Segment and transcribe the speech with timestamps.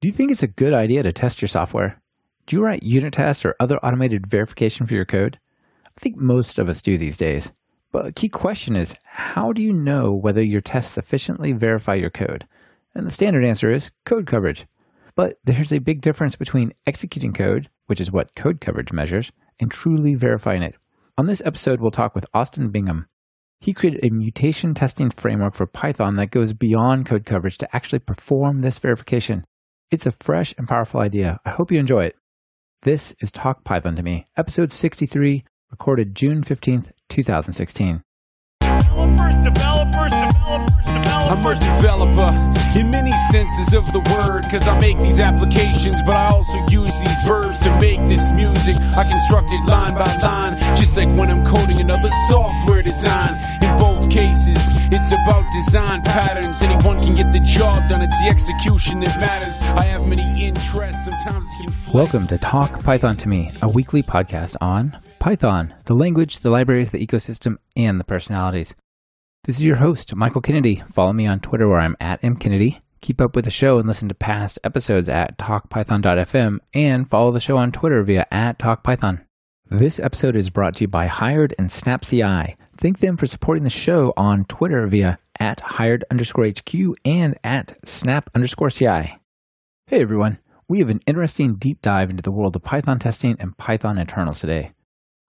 [0.00, 2.00] Do you think it's a good idea to test your software?
[2.46, 5.40] Do you write unit tests or other automated verification for your code?
[5.84, 7.50] I think most of us do these days.
[7.90, 12.10] But a key question is how do you know whether your tests sufficiently verify your
[12.10, 12.46] code?
[12.94, 14.68] And the standard answer is code coverage.
[15.16, 19.68] But there's a big difference between executing code, which is what code coverage measures, and
[19.68, 20.76] truly verifying it.
[21.16, 23.06] On this episode, we'll talk with Austin Bingham.
[23.60, 27.98] He created a mutation testing framework for Python that goes beyond code coverage to actually
[27.98, 29.42] perform this verification.
[29.90, 31.40] It's a fresh and powerful idea.
[31.46, 32.16] I hope you enjoy it.
[32.82, 38.02] This is Talk Python to Me, episode 63, recorded June 15th, 2016.
[38.60, 41.80] Developers, developers, developers, I'm a developers.
[41.80, 46.58] developer in many senses of the word, cause I make these applications, but I also
[46.68, 48.76] use these verbs to make this music.
[48.76, 53.40] I construct it line by line, just like when I'm coding another software design.
[53.62, 54.56] In both cases,
[54.90, 56.62] it's about design patterns.
[56.62, 59.60] Anyone can get the job done, it's the execution that matters.
[59.62, 61.48] I have many interests, sometimes.
[61.92, 66.90] Welcome to Talk Python to Me, a weekly podcast on Python, the language, the libraries,
[66.90, 68.74] the ecosystem, and the personalities.
[69.44, 70.82] This is your host, Michael Kennedy.
[70.92, 72.80] Follow me on Twitter where I'm at mkennedy.
[73.00, 77.40] Keep up with the show and listen to past episodes at talkpython.fm and follow the
[77.40, 79.24] show on Twitter via at talkpython.
[79.70, 82.56] This episode is brought to you by Hired and SnapCI.
[82.78, 87.76] Thank them for supporting the show on Twitter via at hired underscore HQ and at
[87.86, 89.18] snap underscore CI.
[89.86, 90.38] Hey everyone,
[90.68, 94.40] we have an interesting deep dive into the world of Python testing and Python internals
[94.40, 94.70] today.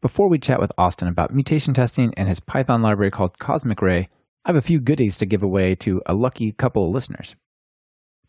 [0.01, 4.07] Before we chat with Austin about mutation testing and his Python library called Cosmic Ray,
[4.45, 7.35] I have a few goodies to give away to a lucky couple of listeners.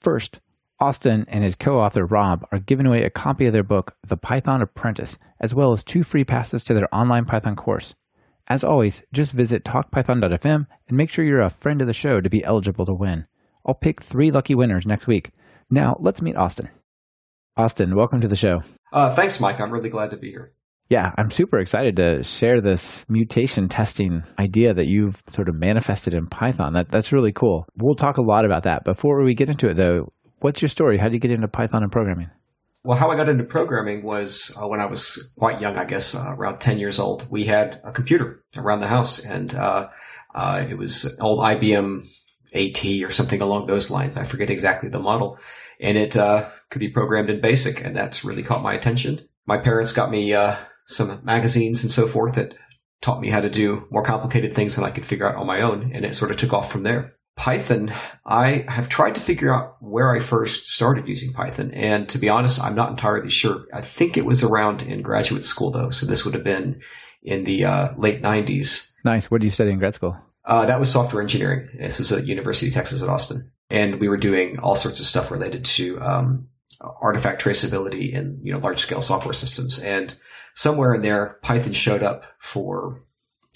[0.01, 0.41] First,
[0.81, 4.17] Austin and his co author Rob are giving away a copy of their book, The
[4.17, 7.95] Python Apprentice, as well as two free passes to their online Python course.
[8.49, 12.31] As always, just visit talkpython.fm and make sure you're a friend of the show to
[12.31, 13.27] be eligible to win.
[13.67, 15.33] I'll pick three lucky winners next week.
[15.69, 16.71] Now, let's meet Austin.
[17.59, 18.63] Austin, welcome to the show.
[18.91, 19.61] Uh, thanks, Mike.
[19.61, 20.55] I'm really glad to be here.
[20.89, 26.15] Yeah, I'm super excited to share this mutation testing idea that you've sort of manifested
[26.15, 26.73] in Python.
[26.73, 27.65] That that's really cool.
[27.77, 28.83] We'll talk a lot about that.
[28.83, 30.99] Before we get into it though, what's your story?
[30.99, 32.31] How did you get into Python and programming?
[32.83, 36.15] Well, how I got into programming was uh, when I was quite young, I guess,
[36.15, 37.27] uh, around 10 years old.
[37.31, 39.91] We had a computer around the house, and uh,
[40.35, 42.07] uh, it was an old IBM
[42.55, 44.17] AT or something along those lines.
[44.17, 45.39] I forget exactly the model.
[45.79, 49.29] And it uh, could be programmed in BASIC, and that's really caught my attention.
[49.47, 52.55] My parents got me uh, some magazines and so forth that
[53.03, 55.61] taught me how to do more complicated things than I could figure out on my
[55.61, 57.15] own, and it sort of took off from there.
[57.41, 57.91] Python,
[58.27, 62.29] I have tried to figure out where I first started using Python, and to be
[62.29, 63.65] honest, I'm not entirely sure.
[63.73, 66.83] I think it was around in graduate school, though, so this would have been
[67.23, 68.93] in the uh, late 90s.
[69.07, 69.31] Nice.
[69.31, 70.19] What did you study in grad school?
[70.45, 71.71] Uh, that was software engineering.
[71.79, 75.07] This was at University of Texas at Austin, and we were doing all sorts of
[75.07, 76.47] stuff related to um,
[77.01, 79.79] artifact traceability in you know large scale software systems.
[79.79, 80.15] And
[80.55, 83.03] somewhere in there, Python showed up for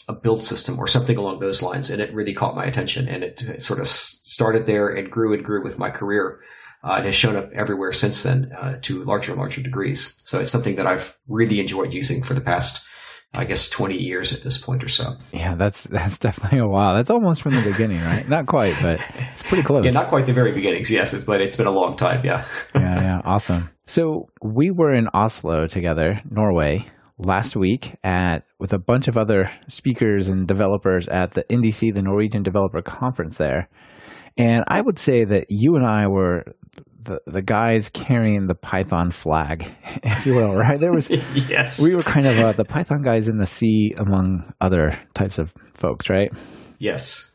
[0.09, 3.09] a build system or something along those lines, and it really caught my attention.
[3.09, 6.41] And it, it sort of started there and grew and grew with my career.
[6.83, 10.21] Uh, and has shown up everywhere since then uh, to larger and larger degrees.
[10.25, 12.85] So it's something that I've really enjoyed using for the past,
[13.33, 15.17] I guess, 20 years at this point or so.
[15.33, 16.95] Yeah, that's that's definitely a while.
[16.95, 18.29] That's almost from the beginning, right?
[18.29, 19.01] Not quite, but
[19.33, 19.87] it's pretty close.
[19.87, 22.45] Yeah, not quite the very beginnings, yes, it's, but it's been a long time, yeah.
[22.75, 23.71] yeah, yeah, awesome.
[23.87, 26.87] So we were in Oslo together, Norway,
[27.19, 32.03] last week at with a bunch of other speakers and developers at the NDC, the
[32.03, 33.69] Norwegian Developer Conference there.
[34.37, 36.45] And I would say that you and I were
[37.05, 39.65] the the guys carrying the Python flag,
[40.03, 40.81] if you will, right?
[40.81, 41.81] There was yes.
[41.81, 45.55] we were kind of uh, the Python guys in the sea among other types of
[45.75, 46.33] folks, right?
[46.79, 47.34] Yes.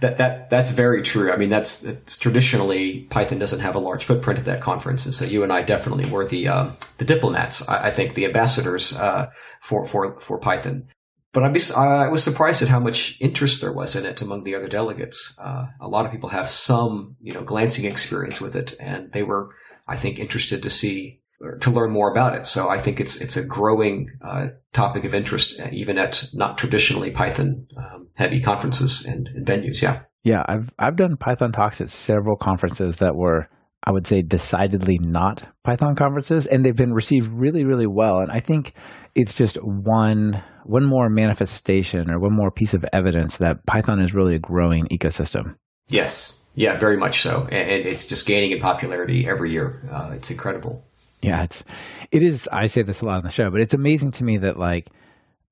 [0.00, 1.32] That that that's very true.
[1.32, 5.14] I mean, that's, that's traditionally Python doesn't have a large footprint at that conference, and
[5.14, 7.68] so you and I definitely were the um, the diplomats.
[7.68, 9.30] I, I think the ambassadors uh,
[9.62, 10.88] for for for Python.
[11.32, 14.54] But be, I was surprised at how much interest there was in it among the
[14.54, 15.38] other delegates.
[15.38, 19.22] Uh, a lot of people have some, you know, glancing experience with it, and they
[19.22, 19.54] were,
[19.86, 21.20] I think, interested to see
[21.60, 22.46] to learn more about it.
[22.46, 26.58] So I think it's it's a growing uh, topic of interest, uh, even at not
[26.58, 29.80] traditionally Python um, heavy conferences and, and venues.
[29.82, 30.02] Yeah.
[30.24, 33.48] Yeah, I've I've done Python talks at several conferences that were
[33.84, 38.30] I would say decidedly not Python conferences and they've been received really really well and
[38.30, 38.72] I think
[39.14, 44.12] it's just one one more manifestation or one more piece of evidence that Python is
[44.12, 45.56] really a growing ecosystem.
[45.88, 46.44] Yes.
[46.54, 49.80] Yeah, very much so, and, and it's just gaining in popularity every year.
[49.92, 50.87] Uh, it's incredible.
[51.22, 51.64] Yeah, it's
[52.10, 52.48] it is.
[52.52, 54.88] I say this a lot on the show, but it's amazing to me that like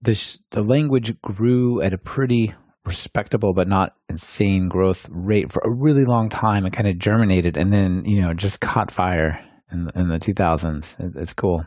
[0.02, 2.54] the sh- the language grew at a pretty
[2.84, 7.56] respectable but not insane growth rate for a really long time and kind of germinated
[7.56, 9.40] and then you know just caught fire
[9.72, 11.00] in, in the 2000s.
[11.00, 11.64] It- It's cool.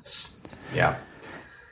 [0.73, 0.97] Yeah.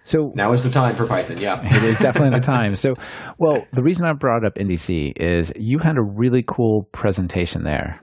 [0.04, 1.38] So Now is the time for Python.
[1.38, 1.62] Yeah.
[1.64, 2.76] it is definitely the time.
[2.76, 2.94] So,
[3.38, 8.00] well, the reason I brought up NDC is you had a really cool presentation there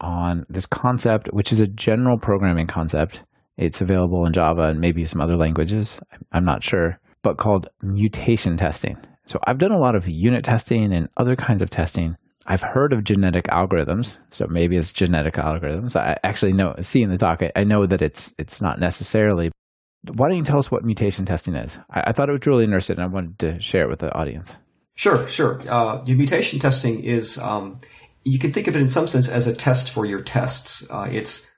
[0.00, 3.22] on this concept, which is a general programming concept.
[3.58, 6.00] It's available in Java and maybe some other languages.
[6.32, 8.96] I'm not sure, but called mutation testing.
[9.26, 12.16] So I've done a lot of unit testing and other kinds of testing.
[12.46, 15.96] I've heard of genetic algorithms, so maybe it's genetic algorithms.
[15.96, 19.50] I actually know, seeing the talk, I, know that it's it's not necessarily.
[20.14, 21.78] Why don't you tell us what mutation testing is?
[21.90, 22.96] I, I thought it was really interesting.
[22.96, 24.56] and I wanted to share it with the audience.
[24.94, 25.60] Sure, sure.
[25.68, 27.80] Uh, your mutation testing is, um,
[28.24, 30.88] you can think of it in some sense as a test for your tests.
[30.90, 31.50] Uh, it's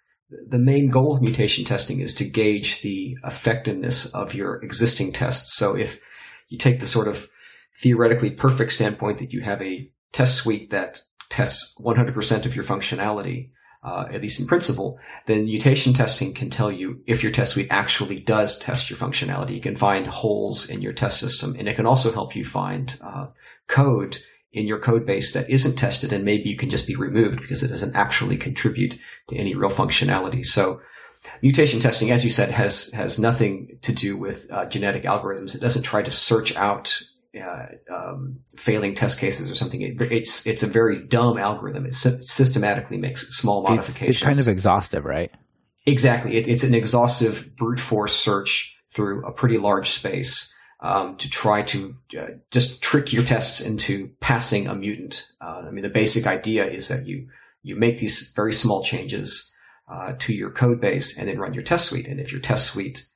[0.46, 5.56] the main goal of mutation testing is to gauge the effectiveness of your existing tests.
[5.56, 6.00] So if
[6.48, 7.28] you take the sort of
[7.80, 13.50] theoretically perfect standpoint that you have a test suite that tests 100% of your functionality,
[13.82, 17.68] uh, at least in principle, then mutation testing can tell you if your test suite
[17.70, 19.54] actually does test your functionality.
[19.54, 22.98] You can find holes in your test system, and it can also help you find
[23.00, 23.28] uh,
[23.68, 24.18] code
[24.52, 27.62] in your code base that isn't tested, and maybe you can just be removed because
[27.62, 28.98] it doesn't actually contribute
[29.28, 30.44] to any real functionality.
[30.44, 30.80] So,
[31.42, 35.54] mutation testing, as you said, has has nothing to do with uh, genetic algorithms.
[35.54, 37.00] It doesn't try to search out
[37.40, 39.82] uh, um, failing test cases or something.
[39.82, 41.86] It, it's it's a very dumb algorithm.
[41.86, 44.16] It sy- systematically makes small It's, modifications.
[44.16, 45.30] it's kind of exhaustive, right?
[45.86, 46.36] Exactly.
[46.36, 51.62] It, it's an exhaustive brute force search through a pretty large space um, to try
[51.62, 55.30] to uh, just trick your tests into passing a mutant.
[55.40, 57.28] Uh, I mean, the basic idea is that you
[57.62, 59.52] you make these very small changes
[59.90, 62.06] uh, to your code base and then run your test suite.
[62.06, 63.06] And if your test suite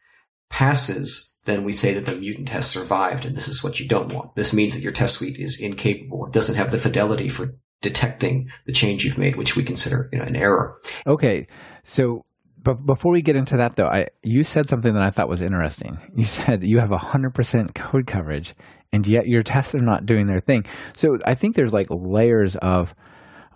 [0.50, 4.12] passes, then we say that the mutant has survived, and this is what you don't
[4.12, 4.34] want.
[4.34, 6.26] This means that your test suite is incapable.
[6.26, 10.18] It doesn't have the fidelity for detecting the change you've made, which we consider you
[10.18, 10.78] know, an error.
[11.06, 11.46] Okay,
[11.84, 12.24] so
[12.64, 15.42] but before we get into that, though, I you said something that I thought was
[15.42, 15.98] interesting.
[16.14, 18.54] You said you have hundred percent code coverage,
[18.92, 20.64] and yet your tests are not doing their thing.
[20.94, 22.94] So I think there's like layers of,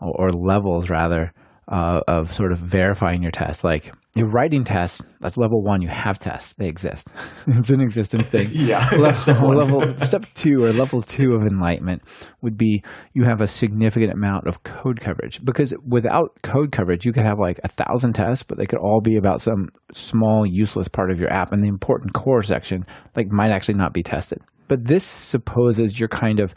[0.00, 1.32] or levels rather,
[1.68, 3.62] uh, of sort of verifying your test.
[3.62, 5.82] Like you're writing tests, that's level one.
[5.82, 7.08] You have tests; they exist.
[7.46, 8.48] it's an existent thing.
[8.58, 12.02] Yeah, level, level step two or level two of enlightenment
[12.42, 12.82] would be
[13.14, 17.38] you have a significant amount of code coverage because without code coverage you could have
[17.38, 21.20] like a thousand tests but they could all be about some small useless part of
[21.20, 22.84] your app and the important core section
[23.16, 26.54] like might actually not be tested but this supposes you're kind of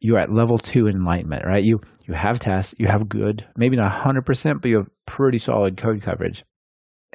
[0.00, 3.92] you're at level two enlightenment right you you have tests you have good maybe not
[3.92, 6.44] 100% but you have pretty solid code coverage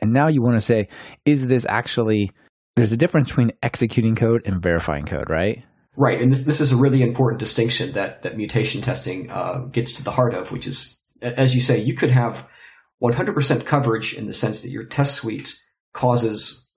[0.01, 0.87] and now you want to say
[1.25, 2.31] is this actually
[2.75, 5.63] there's a difference between executing code and verifying code, right?
[5.95, 9.95] Right, and this this is a really important distinction that that mutation testing uh, gets
[9.97, 12.49] to the heart of, which is, as you say, you could have
[13.01, 15.59] 100% coverage in the sense that your test suite
[15.93, 16.71] causes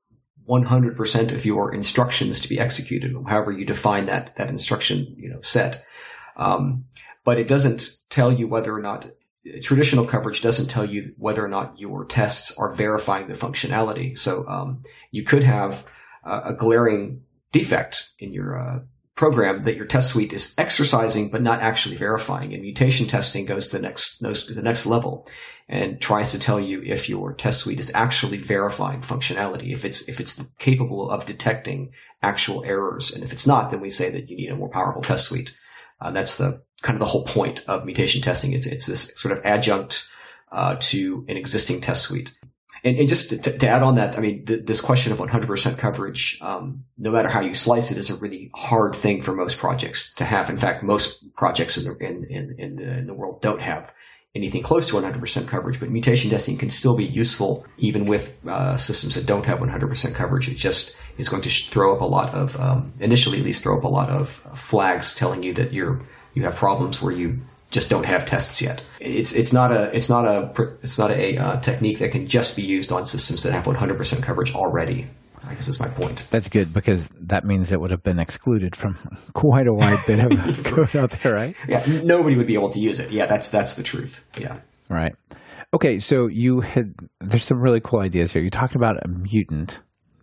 [0.49, 5.41] 100% of your instructions to be executed, however you define that that instruction you know
[5.41, 5.83] set.
[6.37, 6.85] Um,
[7.25, 9.11] but it doesn't tell you whether or not
[9.63, 14.17] traditional coverage doesn't tell you whether or not your tests are verifying the functionality.
[14.19, 15.87] So um, you could have
[16.25, 17.23] a glaring
[17.53, 18.81] defect in your uh,
[19.15, 22.53] program that your test suite is exercising but not actually verifying.
[22.53, 25.27] And mutation testing goes to the next to the next level
[25.69, 30.09] and tries to tell you if your test suite is actually verifying functionality, if it's
[30.09, 34.29] if it's capable of detecting actual errors, and if it's not, then we say that
[34.29, 35.57] you need a more powerful test suite.
[36.01, 38.53] Uh, that's the kind of the whole point of mutation testing.
[38.53, 40.09] It's it's this sort of adjunct
[40.53, 42.37] uh, to an existing test suite.
[42.85, 45.79] And, and just to, to, add on that, I mean, th- this question of 100%
[45.79, 49.59] coverage, um, no matter how you slice it, is a really hard thing for most
[49.59, 50.51] projects to have.
[50.51, 53.93] In fact, most projects in the in in, in, the, in the world don't have
[54.37, 55.81] anything close to 100% coverage.
[55.81, 60.15] But mutation testing can still be useful even with uh, systems that don't have 100%
[60.15, 60.49] coverage.
[60.49, 63.79] It just is going to throw up a lot of um, initially, at least, throw
[63.79, 66.01] up a lot of flags telling you that you're
[66.35, 67.41] you have problems where you
[67.71, 68.85] just don't have tests yet.
[69.01, 72.57] It's it's not a it's not a it's not a uh, technique that can just
[72.57, 75.09] be used on systems that have 100% coverage already.
[75.47, 76.29] I guess that's my point.
[76.31, 78.97] That's good because that means it would have been excluded from
[79.35, 81.57] quite a wide bit of code out there, right?
[81.69, 83.11] Yeah, nobody would be able to use it.
[83.11, 84.25] Yeah, that's that's the truth.
[84.39, 84.59] Yeah.
[84.89, 85.15] Right.
[85.75, 88.43] Okay, so you had there's some really cool ideas here.
[88.43, 89.81] You're talking about a mutant.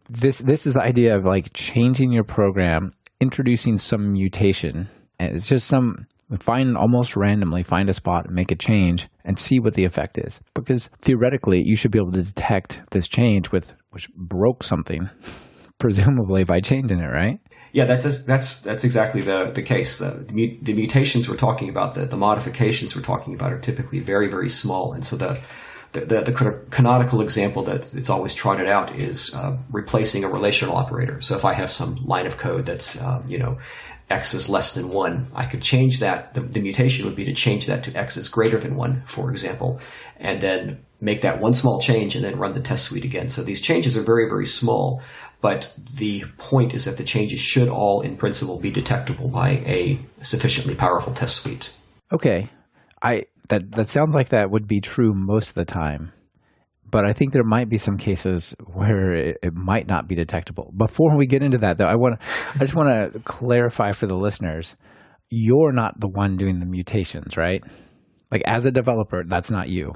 [0.10, 4.90] This this is the idea of like changing your program, introducing some mutation.
[5.20, 6.08] And it's just some
[6.40, 10.42] find almost randomly find a spot make a change and see what the effect is
[10.56, 15.10] because theoretically you should be able to detect this change with which broke something
[15.80, 17.40] presumably by changing it, right?
[17.72, 19.98] Yeah, that's that's that's exactly the the case.
[19.98, 20.26] The,
[20.62, 24.48] the, mutations we're talking about, the, the modifications we're talking about, are typically very very
[24.50, 25.40] small, and so the
[25.94, 30.76] the, the, the canonical example that it's always trotted out is uh, replacing a relational
[30.76, 31.22] operator.
[31.22, 33.58] So if I have some line of code that's uh, you know
[34.10, 36.34] x is less than one, I could change that.
[36.34, 39.32] The, the mutation would be to change that to x is greater than one, for
[39.32, 39.80] example,
[40.18, 43.28] and then make that one small change and then run the test suite again.
[43.28, 45.02] So these changes are very very small,
[45.42, 50.00] but the point is that the changes should all, in principle, be detectable by a
[50.22, 51.72] sufficiently powerful test suite.
[52.12, 52.50] Okay,
[53.02, 56.14] I that that sounds like that would be true most of the time,
[56.90, 60.74] but I think there might be some cases where it, it might not be detectable.
[60.78, 64.08] Before we get into that, though, I want to I just want to clarify for
[64.08, 64.78] the listeners:
[65.30, 67.62] you're not the one doing the mutations, right?
[68.32, 69.92] Like as a developer, that's not you.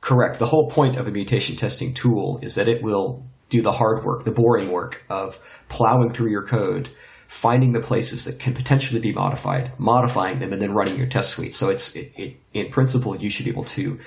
[0.00, 0.38] Correct.
[0.38, 4.04] The whole point of a mutation testing tool is that it will do the hard
[4.04, 5.38] work, the boring work of
[5.68, 6.88] plowing through your code,
[7.28, 11.30] finding the places that can potentially be modified, modifying them, and then running your test
[11.30, 11.54] suite.
[11.54, 13.98] So it's it, it, in principle, you should be able to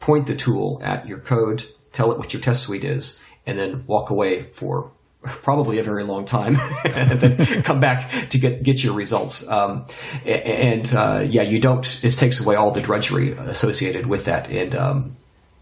[0.00, 3.84] point the tool at your code, tell it what your test suite is, and then
[3.86, 4.90] walk away for
[5.22, 9.46] probably a very long time, and then come back to get get your results.
[9.48, 9.86] Um,
[10.24, 12.04] and uh, yeah, you don't.
[12.04, 15.16] It takes away all the drudgery associated with that, and um,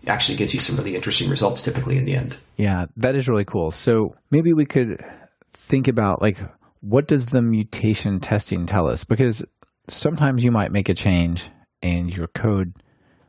[0.06, 2.36] actually gets you some really interesting results typically in the end.
[2.56, 3.70] Yeah, that is really cool.
[3.70, 5.04] So maybe we could
[5.52, 6.38] think about like
[6.80, 9.04] what does the mutation testing tell us?
[9.04, 9.44] Because
[9.88, 11.48] sometimes you might make a change
[11.80, 12.74] and your code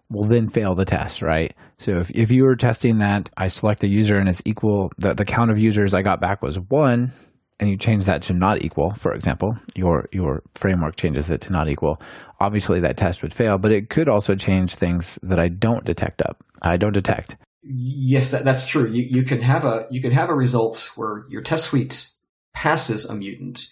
[0.10, 1.56] will then fail the test, right?
[1.77, 5.13] So if, if you were testing that I select a user and it's equal, the,
[5.13, 7.13] the count of users I got back was one,
[7.60, 11.51] and you change that to not equal, for example, your your framework changes it to
[11.51, 12.01] not equal,
[12.39, 13.57] obviously that test would fail.
[13.57, 16.43] But it could also change things that I don't detect up.
[16.62, 17.38] I don't detect.
[17.62, 18.89] Yes, that, that's true.
[18.89, 22.10] You, you can have a you can have a result where your test suite
[22.53, 23.69] passes a mutant,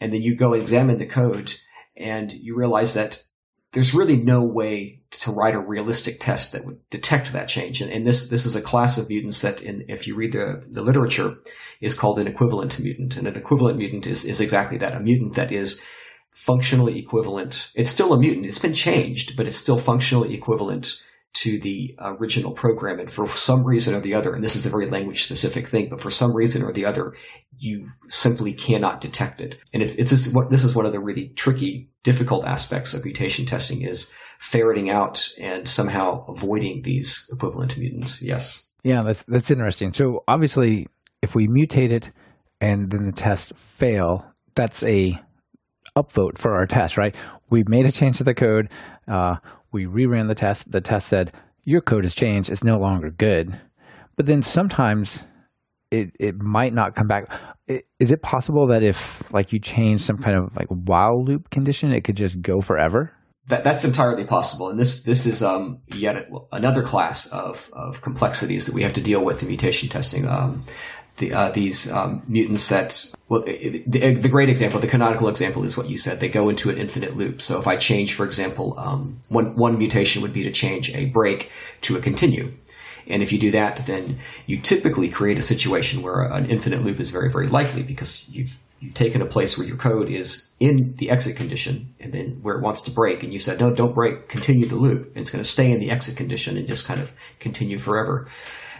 [0.00, 1.54] and then you go examine the code,
[1.96, 3.24] and you realize that
[3.72, 7.80] there's really no way to write a realistic test that would detect that change.
[7.80, 10.64] And, and, this this is a class of mutants that, in, if you read the,
[10.68, 11.36] the literature,
[11.80, 13.16] is called an equivalent mutant.
[13.16, 15.82] And an equivalent mutant is, is exactly that, a mutant that is
[16.30, 17.70] functionally equivalent.
[17.74, 18.46] It's still a mutant.
[18.46, 22.98] It's been changed, but it's still functionally equivalent to the original program.
[22.98, 25.88] And for some reason or the other, and this is a very language specific thing,
[25.88, 27.14] but for some reason or the other,
[27.56, 29.58] you simply cannot detect it.
[29.72, 33.46] And it's, it's this, this is one of the really tricky, difficult aspects of mutation
[33.46, 38.20] testing is ferreting out and somehow avoiding these equivalent mutants.
[38.22, 38.66] Yes.
[38.82, 39.92] Yeah, that's, that's interesting.
[39.92, 40.88] So obviously,
[41.22, 42.10] if we mutate it
[42.60, 45.20] and then the tests fail, that's a
[45.96, 47.14] upvote for our test, right?
[47.50, 48.70] We've made a change to the code.
[49.06, 49.36] Uh,
[49.72, 50.70] we reran the test.
[50.70, 51.32] The test said,
[51.64, 52.50] your code has changed.
[52.50, 53.58] It's no longer good.
[54.16, 55.22] But then sometimes
[55.90, 57.30] it, it might not come back.
[57.98, 61.92] Is it possible that if like you change some kind of like while loop condition,
[61.92, 63.12] it could just go forever?
[63.46, 68.66] That, that's entirely possible, and this this is um, yet another class of, of complexities
[68.66, 70.28] that we have to deal with in mutation testing.
[70.28, 70.62] Um,
[71.16, 75.76] the, uh, these um, mutants that well the, the, great example the canonical example is
[75.76, 76.20] what you said.
[76.20, 77.42] They go into an infinite loop.
[77.42, 81.06] So if i change for example um, one, one mutation would be to change a
[81.06, 81.50] break
[81.82, 82.54] to a continue.
[83.06, 87.00] And if you do that then you typically create a situation where an infinite loop
[87.00, 90.94] is very very likely because you've you've taken a place where your code is in
[90.96, 93.22] the exit condition and then where it wants to break.
[93.22, 94.28] And you said no don't break.
[94.28, 95.08] Continue the loop.
[95.08, 98.26] And it's going to stay in the exit condition and just kind of continue forever.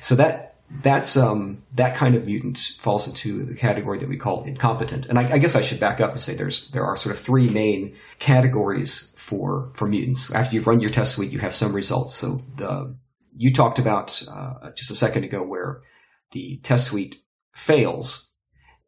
[0.00, 0.49] So that
[0.82, 5.06] that's um, that kind of mutant falls into the category that we call incompetent.
[5.06, 7.20] And I, I, guess I should back up and say there's there are sort of
[7.20, 10.32] three main categories for for mutants.
[10.32, 12.14] After you've run your test suite, you have some results.
[12.14, 12.96] So the
[13.36, 15.82] you talked about uh, just a second ago where
[16.30, 17.16] the test suite
[17.52, 18.32] fails,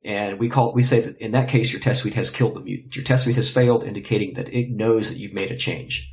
[0.04, 2.60] and we call we say that in that case your test suite has killed the
[2.60, 2.94] mutant.
[2.94, 6.12] Your test suite has failed, indicating that it knows that you've made a change.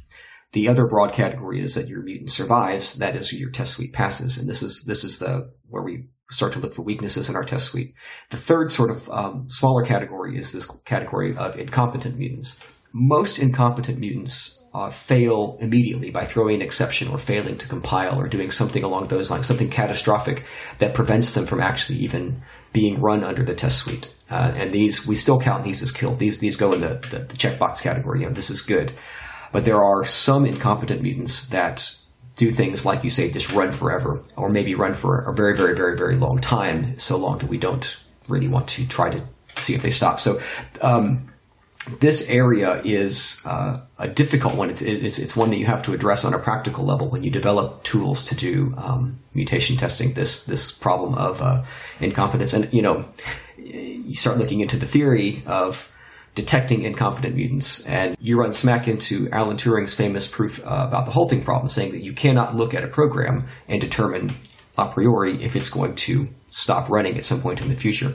[0.51, 2.95] The other broad category is that your mutant survives.
[2.95, 6.53] That is, your test suite passes, and this is this is the where we start
[6.53, 7.93] to look for weaknesses in our test suite.
[8.29, 12.63] The third sort of um, smaller category is this category of incompetent mutants.
[12.91, 18.27] Most incompetent mutants uh, fail immediately by throwing an exception or failing to compile or
[18.27, 20.43] doing something along those lines, something catastrophic
[20.77, 22.41] that prevents them from actually even
[22.71, 24.13] being run under the test suite.
[24.29, 26.19] Uh, and these, we still count these as killed.
[26.19, 28.21] These, these go in the, the, the checkbox category.
[28.21, 28.91] You know, this is good.
[29.51, 31.95] But there are some incompetent mutants that
[32.35, 35.75] do things like you say, just run forever, or maybe run for a very, very,
[35.75, 39.21] very, very long time, so long that we don't really want to try to
[39.55, 40.21] see if they stop.
[40.21, 40.39] So,
[40.81, 41.29] um,
[41.99, 44.69] this area is uh, a difficult one.
[44.69, 47.31] It's, it's, it's, one that you have to address on a practical level when you
[47.31, 50.13] develop tools to do um, mutation testing.
[50.13, 51.63] This this problem of uh,
[51.99, 53.05] incompetence, and you know,
[53.57, 55.91] you start looking into the theory of
[56.35, 61.11] detecting incompetent mutants, and you run smack into Alan Turing's famous proof uh, about the
[61.11, 64.31] halting problem, saying that you cannot look at a program and determine
[64.77, 68.13] a priori if it's going to stop running at some point in the future.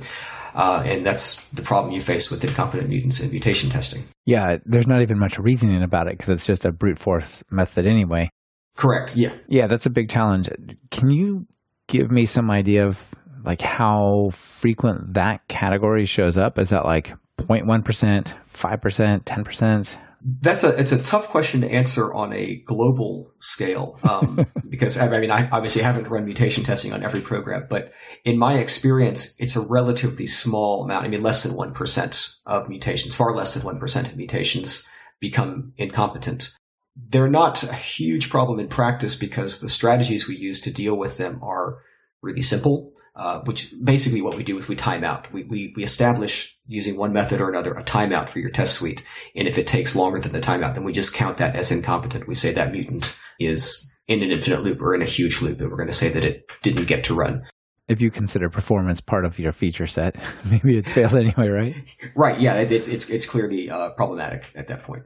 [0.55, 4.05] Uh, and that's the problem you face with incompetent mutants in mutation testing.
[4.25, 7.87] Yeah, there's not even much reasoning about it because it's just a brute force method
[7.87, 8.31] anyway.
[8.77, 9.17] Correct.
[9.17, 9.35] Yeah.
[9.49, 10.49] Yeah, that's a big challenge.
[10.91, 11.47] Can you
[11.89, 16.59] give me some idea of like how frequent that category shows up?
[16.59, 19.97] Is that like 0.1%, 5%, 10%?
[20.41, 25.21] That's a it's a tough question to answer on a global scale um, because I
[25.21, 27.93] mean I obviously haven't run mutation testing on every program, but
[28.25, 31.05] in my experience, it's a relatively small amount.
[31.05, 34.89] I mean, less than one percent of mutations, far less than one percent of mutations
[35.21, 36.57] become incompetent.
[36.97, 41.19] They're not a huge problem in practice because the strategies we use to deal with
[41.19, 41.81] them are
[42.23, 42.94] really simple.
[43.17, 45.33] Uh, which basically what we do is we time out.
[45.33, 49.07] We, we, we establish using one method or another a timeout for your test suite.
[49.37, 52.27] And if it takes longer than the timeout, then we just count that as incompetent.
[52.27, 55.71] We say that mutant is in an infinite loop or in a huge loop, and
[55.71, 57.45] we're going to say that it didn't get to run.
[57.87, 60.17] If you consider performance part of your feature set,
[60.51, 61.77] maybe it's failed anyway, right?
[62.17, 62.41] Right.
[62.41, 62.55] Yeah.
[62.57, 65.05] It, it's, it's, it's clearly uh, problematic at that point.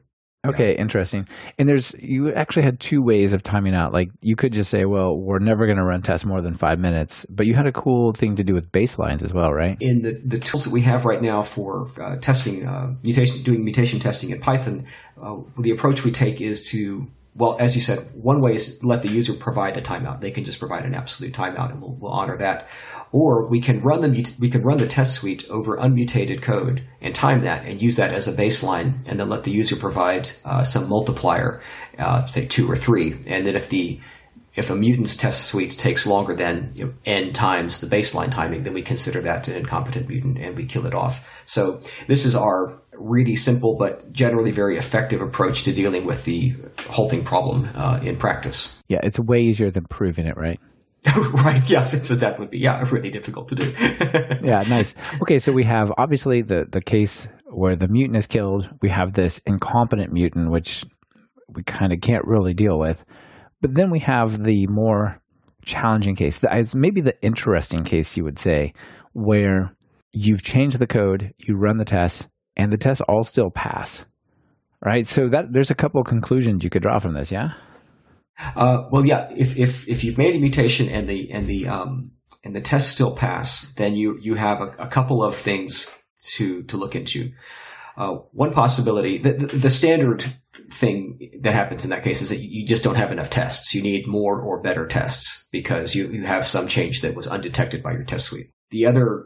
[0.48, 1.26] Okay, interesting.
[1.58, 3.92] And there's you actually had two ways of timing out.
[3.92, 6.78] Like you could just say, well, we're never going to run tests more than five
[6.78, 7.26] minutes.
[7.28, 9.76] But you had a cool thing to do with baselines as well, right?
[9.80, 13.64] In the, the tools that we have right now for uh, testing uh, mutation, doing
[13.64, 14.86] mutation testing in Python,
[15.22, 17.06] uh, the approach we take is to
[17.38, 20.20] well, as you said, one way is let the user provide a timeout.
[20.20, 22.68] They can just provide an absolute timeout, and we'll, we'll honor that.
[23.12, 27.14] Or we can run the we can run the test suite over unmutated code and
[27.14, 30.64] time that, and use that as a baseline, and then let the user provide uh,
[30.64, 31.62] some multiplier,
[31.98, 34.00] uh, say two or three, and then if the
[34.56, 38.64] if a mutant's test suite takes longer than you know, n times the baseline timing,
[38.64, 41.30] then we consider that an incompetent mutant and we kill it off.
[41.46, 46.54] So this is our really simple but generally very effective approach to dealing with the
[46.88, 48.80] halting problem uh, in practice.
[48.88, 50.60] Yeah, it's way easier than proving it, right?
[51.32, 51.70] right.
[51.70, 53.72] Yes, it's a, that would be yeah really difficult to do.
[54.42, 54.94] yeah, nice.
[55.22, 58.68] Okay, so we have obviously the the case where the mutant is killed.
[58.82, 60.84] We have this incompetent mutant, which
[61.48, 63.04] we kind of can't really deal with.
[63.60, 65.20] But then we have the more
[65.64, 66.40] challenging case.
[66.42, 68.74] It's maybe the interesting case, you would say,
[69.12, 69.74] where
[70.12, 74.04] you've changed the code, you run the tests, and the tests all still pass.
[74.84, 75.08] Right?
[75.08, 77.52] So that there's a couple of conclusions you could draw from this, yeah?
[78.54, 79.28] Uh, well, yeah.
[79.36, 82.12] If if if you've made a mutation and the and the um,
[82.44, 85.96] and the tests still pass, then you you have a, a couple of things
[86.34, 87.32] to to look into.
[87.96, 90.24] Uh, one possibility, the, the, the, standard
[90.70, 93.74] thing that happens in that case is that you just don't have enough tests.
[93.74, 97.82] You need more or better tests because you, you have some change that was undetected
[97.82, 98.52] by your test suite.
[98.70, 99.24] The other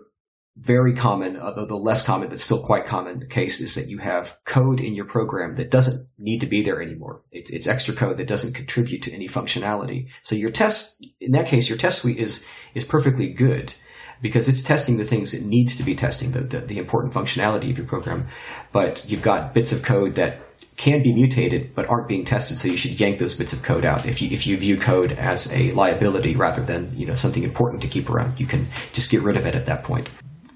[0.56, 3.98] very common, uh, although the less common, but still quite common case is that you
[3.98, 7.22] have code in your program that doesn't need to be there anymore.
[7.30, 10.08] It's, it's extra code that doesn't contribute to any functionality.
[10.22, 13.74] So your test, in that case, your test suite is, is perfectly good
[14.20, 17.70] because it's testing the things it needs to be testing, the, the, the important functionality
[17.70, 18.28] of your program.
[18.72, 20.38] But you've got bits of code that
[20.76, 23.84] can be mutated but aren't being tested, so you should yank those bits of code
[23.84, 24.06] out.
[24.06, 27.82] If you if you view code as a liability rather than you know something important
[27.82, 30.08] to keep around, you can just get rid of it at that point.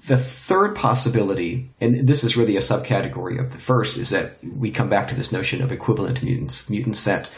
[0.07, 4.71] The third possibility, and this is really a subcategory of the first, is that we
[4.71, 7.33] come back to this notion of equivalent mutants, mutants that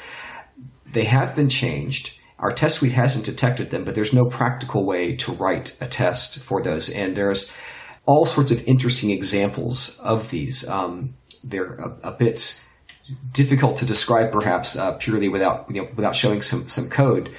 [0.92, 5.16] they have been changed our test suite hasn't detected them, but there's no practical way
[5.18, 6.90] to write a test for those.
[6.90, 7.54] And there's
[8.06, 10.68] all sorts of interesting examples of these.
[10.68, 12.64] Um, they're a, a, bit
[13.34, 17.30] difficult to describe, perhaps uh, purely without you know, without showing some some code.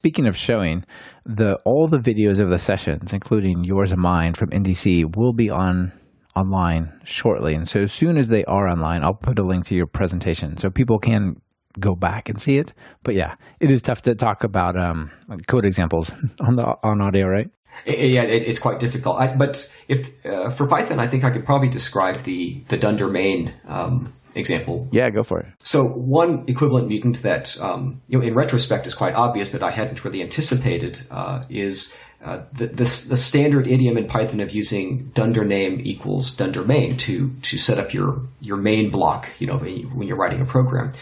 [0.00, 0.84] Speaking of showing,
[1.24, 5.50] the all the videos of the sessions, including yours and mine from NDC, will be
[5.50, 5.92] on
[6.36, 7.54] online shortly.
[7.54, 10.58] And so as soon as they are online, I'll put a link to your presentation
[10.58, 11.36] so people can
[11.80, 12.72] go back and see it.
[13.02, 15.10] But yeah, it is tough to talk about um,
[15.46, 17.48] code examples on the on audio, right?
[17.84, 19.18] Yeah, it's quite difficult.
[19.18, 23.08] I, but if uh, for Python, I think I could probably describe the the dunder
[23.08, 24.88] main um, example.
[24.92, 25.46] Yeah, go for it.
[25.60, 29.70] So one equivalent mutant that um, you know in retrospect is quite obvious, but I
[29.70, 35.10] hadn't really anticipated uh, is uh, the, the, the standard idiom in Python of using
[35.14, 39.28] dunder name equals dunder main to to set up your your main block.
[39.38, 40.92] You know when you're writing a program.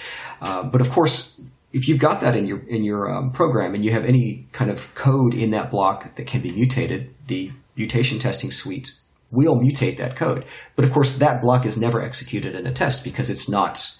[0.40, 1.40] Uh, but of course,
[1.72, 4.70] if you've got that in your in your um, program and you have any kind
[4.70, 8.98] of code in that block that can be mutated, the mutation testing suite
[9.34, 10.44] will mutate that code.
[10.76, 13.90] But of course, that block is never executed in a test because it's not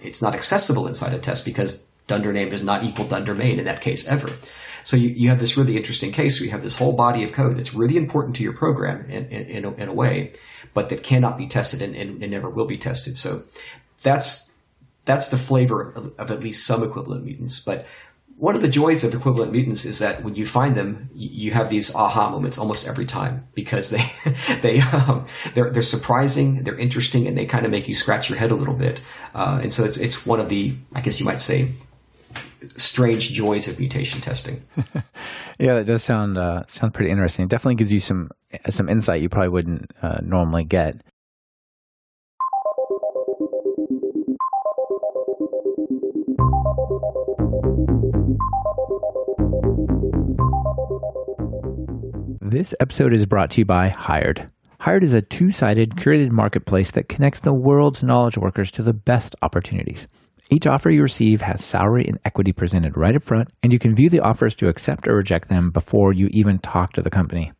[0.00, 3.64] it's not accessible inside a test because dunder name does not equal dunder main in
[3.64, 4.28] that case ever.
[4.82, 7.32] So you, you have this really interesting case where you have this whole body of
[7.32, 10.32] code that's really important to your program in, in, in, a, in a way,
[10.74, 13.16] but that cannot be tested and, and, and never will be tested.
[13.16, 13.44] So
[14.02, 14.50] that's
[15.06, 17.60] that's the flavor of, of, at least some equivalent mutants.
[17.60, 17.86] But
[18.36, 21.70] one of the joys of equivalent mutants is that when you find them, you have
[21.70, 24.04] these aha moments almost every time because they
[24.60, 28.38] they um, they're they're surprising, they're interesting, and they kind of make you scratch your
[28.38, 29.04] head a little bit.
[29.34, 31.72] Uh, and so it's it's one of the I guess you might say
[32.76, 34.62] strange joys of mutation testing.
[35.58, 37.44] yeah, that does sound uh, sound pretty interesting.
[37.44, 38.30] It definitely gives you some
[38.68, 40.96] some insight you probably wouldn't uh, normally get.
[52.46, 54.50] This episode is brought to you by Hired.
[54.78, 58.92] Hired is a two sided curated marketplace that connects the world's knowledge workers to the
[58.92, 60.06] best opportunities.
[60.50, 63.94] Each offer you receive has salary and equity presented right up front, and you can
[63.94, 67.50] view the offers to accept or reject them before you even talk to the company.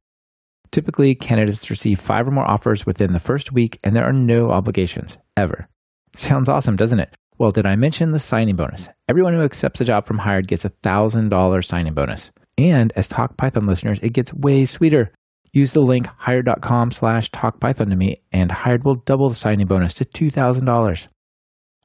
[0.70, 4.50] Typically, candidates receive five or more offers within the first week, and there are no
[4.50, 5.66] obligations, ever.
[6.14, 7.16] Sounds awesome, doesn't it?
[7.38, 8.90] Well, did I mention the signing bonus?
[9.08, 12.30] Everyone who accepts a job from Hired gets a $1,000 signing bonus.
[12.56, 15.10] And as Talk Python listeners, it gets way sweeter.
[15.52, 19.94] Use the link hired.com slash talkpython to me, and Hired will double the signing bonus
[19.94, 21.06] to $2,000.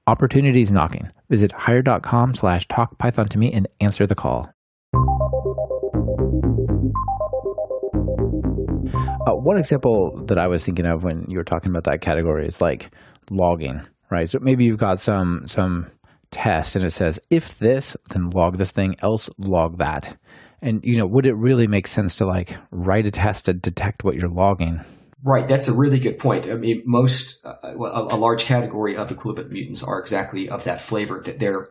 [0.07, 1.11] Opportunities knocking.
[1.29, 4.49] Visit hired.com slash talkpython to me and answer the call.
[9.27, 12.47] Uh, one example that I was thinking of when you were talking about that category
[12.47, 12.89] is like
[13.29, 14.27] logging, right?
[14.27, 15.87] So maybe you've got some some
[16.31, 20.17] test and it says if this, then log this thing, else log that.
[20.61, 24.03] And you know, would it really make sense to like write a test to detect
[24.03, 24.81] what you're logging?
[25.23, 26.47] Right, that's a really good point.
[26.47, 30.79] I mean, most uh, a, a, large category of equivalent mutants are exactly of that
[30.79, 31.69] flavor that they're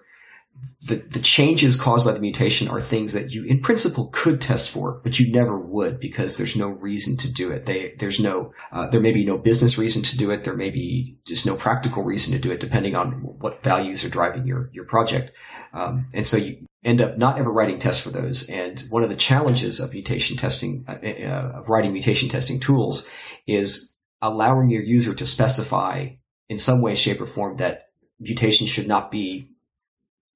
[0.82, 4.70] the, the changes caused by the mutation are things that you in principle could test
[4.70, 7.66] for, but you never would because there's no reason to do it.
[7.66, 10.44] They, there's no, uh, there may be no business reason to do it.
[10.44, 14.08] There may be just no practical reason to do it depending on what values are
[14.08, 15.32] driving your, your project.
[15.72, 18.48] Um, and so you end up not ever writing tests for those.
[18.48, 23.08] And one of the challenges of mutation testing, uh, uh, of writing mutation testing tools
[23.46, 26.08] is allowing your user to specify
[26.48, 27.86] in some way, shape, or form that
[28.20, 29.50] mutations should not be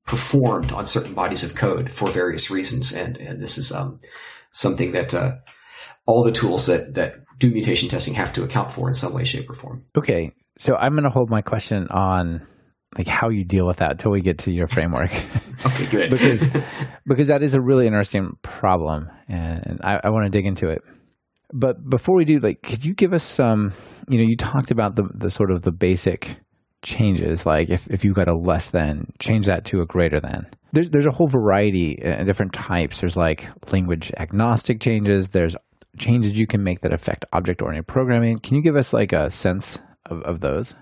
[0.06, 2.92] performed on certain bodies of code for various reasons.
[2.92, 4.00] And, and this is um,
[4.52, 5.36] something that uh,
[6.06, 9.24] all the tools that, that do mutation testing have to account for in some way,
[9.24, 9.84] shape, or form.
[9.96, 10.30] Okay.
[10.58, 12.46] So I'm going to hold my question on
[12.96, 15.12] like how you deal with that until we get to your framework.
[15.66, 16.10] okay, good.
[16.10, 16.46] because
[17.06, 20.82] because that is a really interesting problem, and I, I want to dig into it.
[21.54, 23.72] But before we do, like, could you give us some?
[24.08, 26.36] You know, you talked about the the sort of the basic
[26.82, 27.46] changes.
[27.46, 30.46] Like, if if you got a less than, change that to a greater than.
[30.72, 33.00] There's there's a whole variety, uh, different types.
[33.00, 35.28] There's like language agnostic changes.
[35.28, 35.56] There's
[35.98, 38.38] changes you can make that affect object oriented programming.
[38.38, 40.74] Can you give us like a sense of, of those?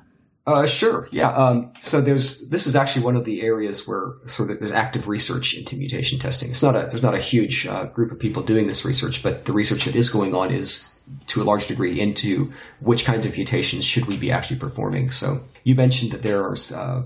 [0.51, 1.09] Uh, sure.
[1.11, 1.31] Yeah.
[1.31, 5.09] Um, so there's this is actually one of the areas where sort of there's active
[5.09, 6.51] research into mutation testing.
[6.51, 9.45] It's not a there's not a huge uh, group of people doing this research, but
[9.45, 10.93] the research that is going on is
[11.29, 15.11] to a large degree into which kinds of mutations should we be actually performing.
[15.11, 17.03] So you mentioned that there are uh,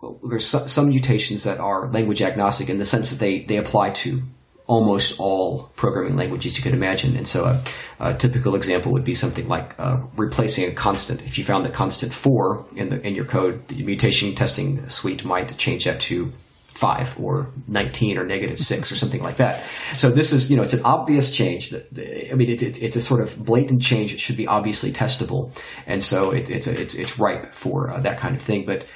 [0.00, 3.90] well, there's some mutations that are language agnostic in the sense that they they apply
[3.90, 4.22] to
[4.68, 7.16] almost all programming languages you could imagine.
[7.16, 7.62] And so a,
[7.98, 11.22] a typical example would be something like uh, replacing a constant.
[11.22, 15.24] If you found the constant four in the in your code, the mutation testing suite
[15.24, 16.32] might change that to
[16.78, 19.64] five or 19 or negative six or something like that.
[19.96, 23.00] So this is, you know, it's an obvious change that, I mean, it's, it's, a
[23.00, 24.12] sort of blatant change.
[24.12, 25.50] It should be obviously testable.
[25.88, 28.64] And so it, it's, a, it's, it's ripe for uh, that kind of thing.
[28.64, 28.86] But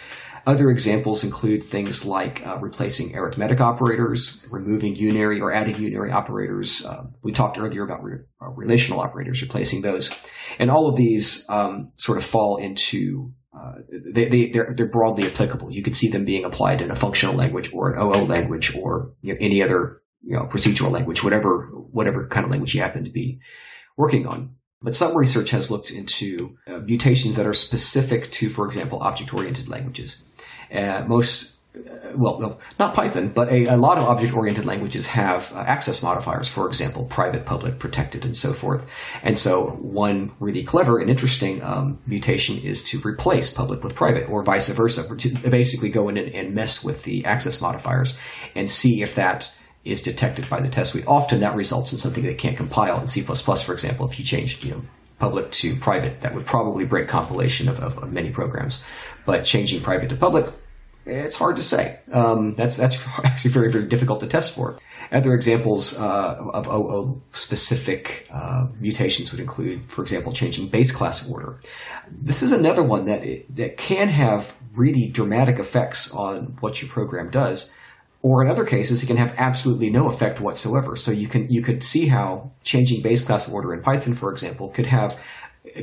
[0.47, 6.85] other examples include things like uh, replacing arithmetic operators, removing unary or adding unary operators.
[6.85, 10.11] Uh, we talked earlier about re- uh, relational operators, replacing those.
[10.59, 15.27] And all of these um, sort of fall into uh, they, they, they're, they're broadly
[15.27, 15.71] applicable.
[15.71, 19.13] You could see them being applied in a functional language or an OO language or
[19.23, 23.05] you know, any other you know, procedural language, whatever, whatever kind of language you happen
[23.05, 23.41] to be
[23.97, 24.55] working on.
[24.81, 29.69] But some research has looked into uh, mutations that are specific to, for example, object-oriented
[29.69, 30.25] languages.
[30.73, 35.59] Uh, most, uh, well, not Python, but a, a lot of object-oriented languages have uh,
[35.59, 38.89] access modifiers, for example, private, public, protected, and so forth.
[39.23, 44.29] And so one really clever and interesting um, mutation is to replace public with private,
[44.29, 48.17] or vice versa, to basically go in and, and mess with the access modifiers
[48.55, 49.55] and see if that
[49.85, 51.05] is detected by the test suite.
[51.07, 54.65] Often that results in something that can't compile in C++, for example, if you changed,
[54.65, 54.83] you know,
[55.19, 58.85] public to private, that would probably break compilation of, of, of many programs.
[59.25, 60.53] But changing private to public
[61.05, 61.99] It's hard to say.
[62.13, 64.79] Um, that's that's actually very very difficult to test for.
[65.11, 71.29] Other examples uh, of OO specific uh, mutations would include, for example, changing base class
[71.29, 71.59] order.
[72.11, 73.23] This is another one that
[73.55, 77.75] that can have really dramatic effects on what your program does,
[78.23, 80.97] or in other cases, it can have absolutely no effect whatsoever.
[80.97, 84.71] So you can you could see how changing base class order in Python, for example,
[84.71, 85.19] could have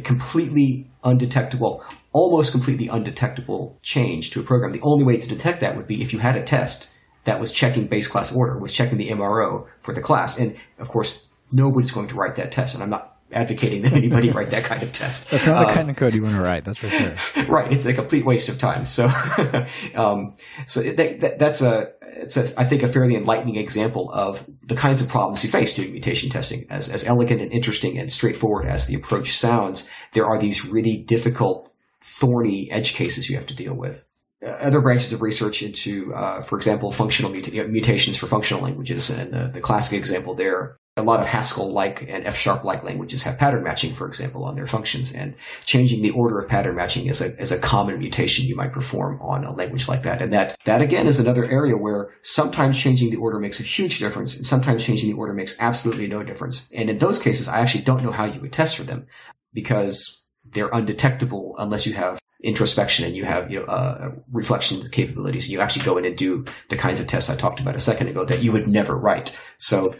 [0.03, 4.71] completely undetectable, almost completely undetectable change to a program.
[4.71, 6.91] The only way to detect that would be if you had a test
[7.25, 10.39] that was checking base class order, was checking the MRO for the class.
[10.39, 12.73] And of course, nobody's going to write that test.
[12.73, 15.29] And I'm not advocating that anybody write that kind of test.
[15.29, 16.65] That's not the kind of code you want to write.
[16.65, 17.15] That's for sure.
[17.47, 17.71] right.
[17.71, 18.85] It's a complete waste of time.
[18.85, 19.05] So,
[19.95, 24.45] um, so that, that, that's a, it's a, I think a fairly enlightening example of
[24.63, 26.65] the kinds of problems you face doing mutation testing.
[26.69, 30.97] As, as elegant and interesting and straightforward as the approach sounds, there are these really
[30.97, 34.05] difficult, thorny edge cases you have to deal with.
[34.43, 39.09] Uh, other branches of research into, uh, for example, functional muta- mutations for functional languages,
[39.09, 43.63] and the, the classic example there a lot of Haskell-like and F-sharp-like languages have pattern
[43.63, 45.33] matching, for example, on their functions, and
[45.65, 49.19] changing the order of pattern matching is a, is a common mutation you might perform
[49.21, 50.21] on a language like that.
[50.21, 53.99] And that, that again is another area where sometimes changing the order makes a huge
[53.99, 56.69] difference, and sometimes changing the order makes absolutely no difference.
[56.73, 59.07] And in those cases, I actually don't know how you would test for them
[59.53, 60.18] because
[60.51, 65.59] they're undetectable unless you have introspection and you have you know uh, reflection capabilities you
[65.59, 68.23] actually go in and do the kinds of tests I talked about a second ago
[68.23, 69.39] that you would never write.
[69.57, 69.93] So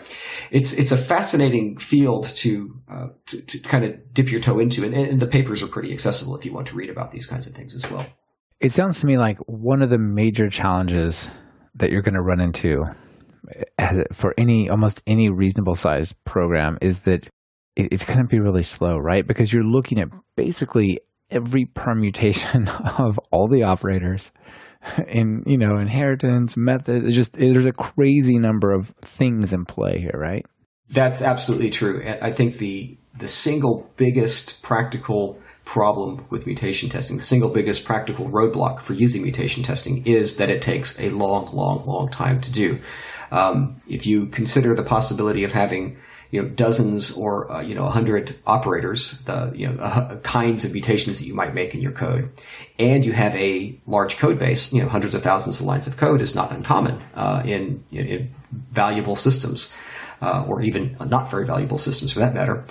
[0.50, 4.86] it's it's a fascinating field to uh, to, to, kind of dip your toe into,
[4.86, 7.46] and, and the papers are pretty accessible if you want to read about these kinds
[7.46, 8.06] of things as well.
[8.62, 11.30] It sounds to me like one of the major challenges
[11.76, 12.86] that you're going to run into
[13.78, 17.28] as for any almost any reasonable sized program is that
[17.80, 19.26] it's going to be really slow, right?
[19.26, 21.00] Because you're looking at basically
[21.32, 24.32] every permutation of all the operators
[25.08, 27.06] in you know inheritance method.
[27.06, 30.46] It's just there's a crazy number of things in play here right?
[30.90, 32.04] That's absolutely true.
[32.22, 38.28] I think the the single biggest practical problem with mutation testing the single biggest practical
[38.30, 42.52] roadblock for using mutation testing is that it takes a long long long time to
[42.52, 42.80] do.
[43.32, 45.98] Um, if you consider the possibility of having
[46.32, 50.64] you know dozens or uh, you know a hundred operators, the you know uh, kinds
[50.66, 52.30] of mutations that you might make in your code,
[52.78, 55.98] and you have a large code base, you know hundreds of thousands of lines of
[55.98, 58.32] code is not uncommon uh, in, in, in,
[58.72, 59.74] valuable systems,
[60.22, 62.64] uh, or even not very valuable systems for that matter.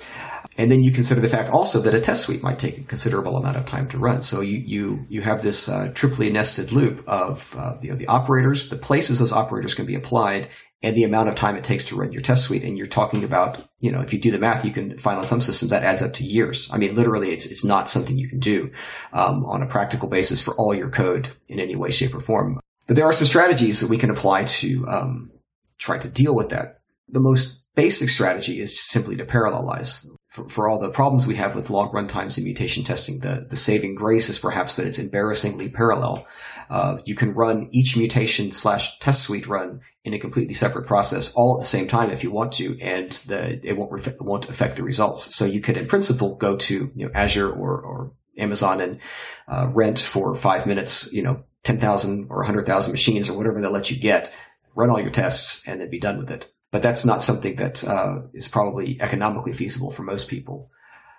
[0.56, 3.36] And then you consider the fact also that a test suite might take a considerable
[3.36, 4.22] amount of time to run.
[4.22, 8.08] So you you you have this uh, triply nested loop of uh, you know, the
[8.08, 10.48] operators, the places those operators can be applied,
[10.82, 12.62] and the amount of time it takes to run your test suite.
[12.62, 15.24] And you're talking about, you know, if you do the math, you can find on
[15.24, 16.70] some systems that adds up to years.
[16.72, 18.70] I mean, literally, it's it's not something you can do
[19.12, 22.60] um, on a practical basis for all your code in any way, shape, or form.
[22.86, 25.30] But there are some strategies that we can apply to um,
[25.78, 26.80] try to deal with that.
[27.08, 30.06] The most basic strategy is simply to parallelize.
[30.28, 33.46] For, for all the problems we have with long run times in mutation testing, the,
[33.48, 36.26] the saving grace is perhaps that it's embarrassingly parallel.
[36.68, 41.32] Uh, you can run each mutation slash test suite run in a completely separate process
[41.34, 44.48] all at the same time if you want to, and the, it won't, ref- won't
[44.48, 45.34] affect the results.
[45.34, 49.00] So you could, in principle, go to you know, Azure or, or Amazon and
[49.48, 53.90] uh, rent for five minutes, you know, 10,000 or 100,000 machines or whatever they'll let
[53.90, 54.32] you get,
[54.74, 56.52] run all your tests, and then be done with it.
[56.70, 60.70] But that's not something that uh, is probably economically feasible for most people.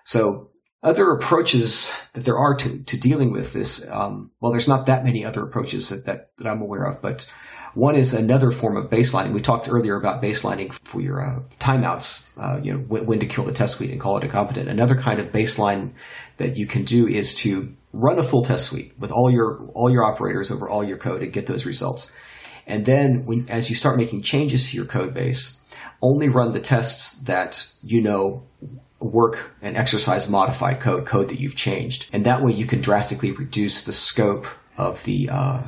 [0.03, 0.49] So
[0.83, 5.03] other approaches that there are to, to dealing with this, um, well, there's not that
[5.03, 7.31] many other approaches that, that, that I'm aware of, but
[7.73, 9.33] one is another form of baselining.
[9.33, 13.25] We talked earlier about baselining for your uh, timeouts, uh, you know, when, when, to
[13.25, 14.69] kill the test suite and call it a incompetent.
[14.69, 15.93] Another kind of baseline
[16.37, 19.89] that you can do is to run a full test suite with all your all
[19.91, 22.15] your operators over all your code and get those results.
[22.69, 25.59] And then when, as you start making changes to your code base,
[26.01, 28.43] only run the tests that you know
[28.99, 32.09] work and exercise modified code, code that you've changed.
[32.13, 34.45] And that way you can drastically reduce the scope
[34.77, 35.63] of the, uh,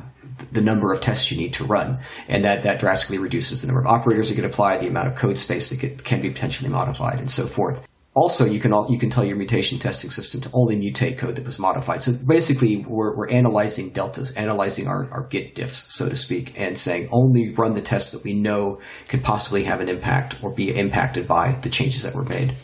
[0.52, 1.98] the number of tests you need to run.
[2.28, 5.16] And that, that drastically reduces the number of operators that get applied, the amount of
[5.16, 7.86] code space that get, can be potentially modified, and so forth.
[8.14, 11.34] Also, you can all, you can tell your mutation testing system to only mutate code
[11.36, 12.02] that was modified.
[12.02, 16.78] So basically, we're, we're analyzing deltas, analyzing our, our git diffs, so to speak, and
[16.78, 20.76] saying only run the tests that we know could possibly have an impact or be
[20.76, 22.54] impacted by the changes that were made.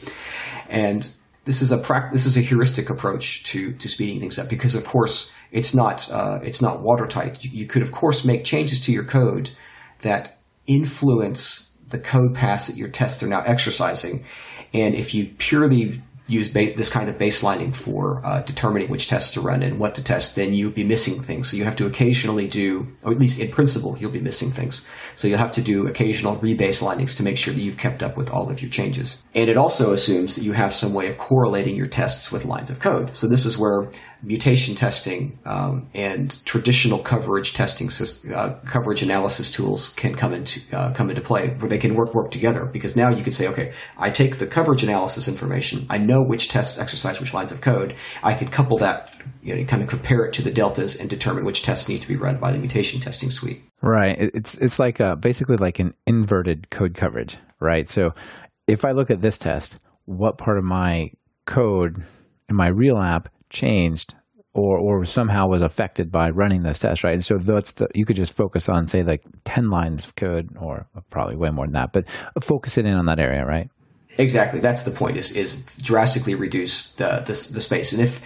[0.69, 1.09] And
[1.49, 4.75] this is a pra- this is a heuristic approach to to speeding things up because
[4.75, 7.43] of course it's not uh, it's not watertight.
[7.43, 9.51] You, you, could of course make changes to your code
[10.03, 14.27] that influence the code paths that your tests are now exercising,
[14.73, 19.33] and if you purely use ba- this kind of baselining for uh, determining which tests
[19.33, 21.51] to run and what to test, then you'll be missing things.
[21.51, 24.87] So you have to occasionally do, or at least in principle, you'll be missing things.
[25.17, 28.31] So you'll have to do occasional rebaselinings to make sure that you've kept up with
[28.31, 29.25] all of your changes.
[29.35, 32.71] And it also assumes that you have some way of correlating your tests with lines
[32.71, 33.17] of code.
[33.17, 33.89] So this is where
[34.23, 37.89] mutation testing um, and traditional coverage testing
[38.35, 42.15] uh, coverage analysis tools can come into uh, come into play, where they can work
[42.15, 42.65] work together.
[42.65, 46.49] Because now you can say, okay, I take the coverage analysis information, I know which
[46.49, 47.95] tests exercise which lines of code.
[48.23, 51.45] I could couple that, you know, kind of compare it to the deltas and determine
[51.45, 53.63] which tests need to be run by the mutation testing suite.
[53.83, 54.31] Right.
[54.35, 57.89] It's it's like a, basically like an inverted code coverage, right?
[57.89, 58.13] So
[58.67, 59.77] if I look at this test,
[60.07, 61.13] what part of my
[61.47, 62.03] code
[62.49, 64.15] in my real app changed
[64.55, 67.15] or or somehow was affected by running this test, right?
[67.15, 70.57] And so that's the, you could just focus on say like ten lines of code,
[70.61, 72.05] or probably way more than that, but
[72.43, 73.69] focus it in on that area, right?
[74.17, 75.17] Exactly, that's the point.
[75.17, 78.21] Is is drastically reduce the, the the, space, and if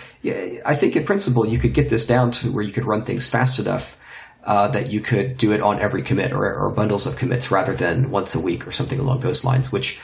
[0.64, 3.28] I think in principle you could get this down to where you could run things
[3.28, 3.98] fast enough
[4.44, 7.74] uh, that you could do it on every commit or, or bundles of commits rather
[7.74, 10.00] than once a week or something along those lines, which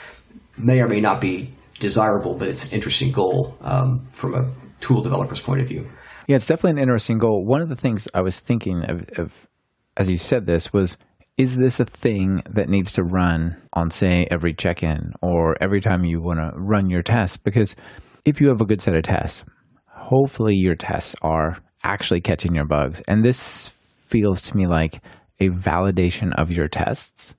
[0.57, 5.01] may or may not be desirable, but it's an interesting goal um, from a tool
[5.01, 5.89] developer's point of view.
[6.27, 7.45] Yeah, it's definitely an interesting goal.
[7.45, 9.49] One of the things I was thinking of, of
[9.97, 10.97] as you said this was
[11.39, 16.05] is this a thing that needs to run on say every check-in or every time
[16.05, 17.77] you want to run your tests because
[18.25, 19.45] if you have a good set of tests
[19.87, 23.69] hopefully your tests are actually catching your bugs and this
[24.09, 25.01] feels to me like
[25.39, 27.37] a validation of your tests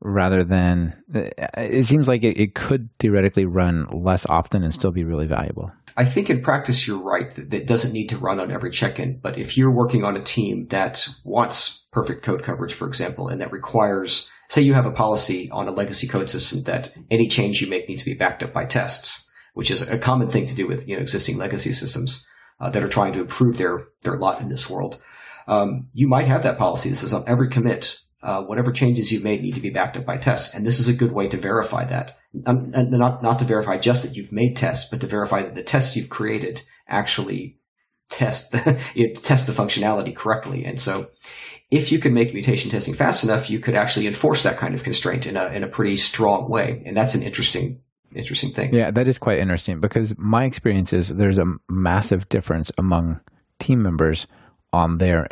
[0.00, 5.04] rather than it seems like it, it, could theoretically run less often and still be
[5.04, 5.72] really valuable.
[5.96, 9.18] I think in practice you're right that it doesn't need to run on every check-in,
[9.20, 13.40] but if you're working on a team that wants perfect code coverage, for example, and
[13.40, 17.60] that requires, say you have a policy on a legacy code system that any change
[17.60, 20.54] you make needs to be backed up by tests, which is a common thing to
[20.54, 22.28] do with you know existing legacy systems
[22.60, 25.02] uh, that are trying to improve their their lot in this world.
[25.48, 26.90] Um, you might have that policy.
[26.90, 30.04] This is on every commit uh, whatever changes you've made need to be backed up
[30.04, 30.54] by tests.
[30.54, 32.16] And this is a good way to verify that.
[32.46, 35.54] Um, and not, not to verify just that you've made tests, but to verify that
[35.54, 37.58] the tests you've created actually
[38.10, 40.64] test the, it test the functionality correctly.
[40.64, 41.10] And so
[41.70, 44.82] if you can make mutation testing fast enough, you could actually enforce that kind of
[44.82, 46.82] constraint in a, in a pretty strong way.
[46.86, 47.80] And that's an interesting,
[48.16, 48.74] interesting thing.
[48.74, 53.20] Yeah, that is quite interesting because my experience is there's a massive difference among
[53.60, 54.26] team members
[54.72, 55.28] on their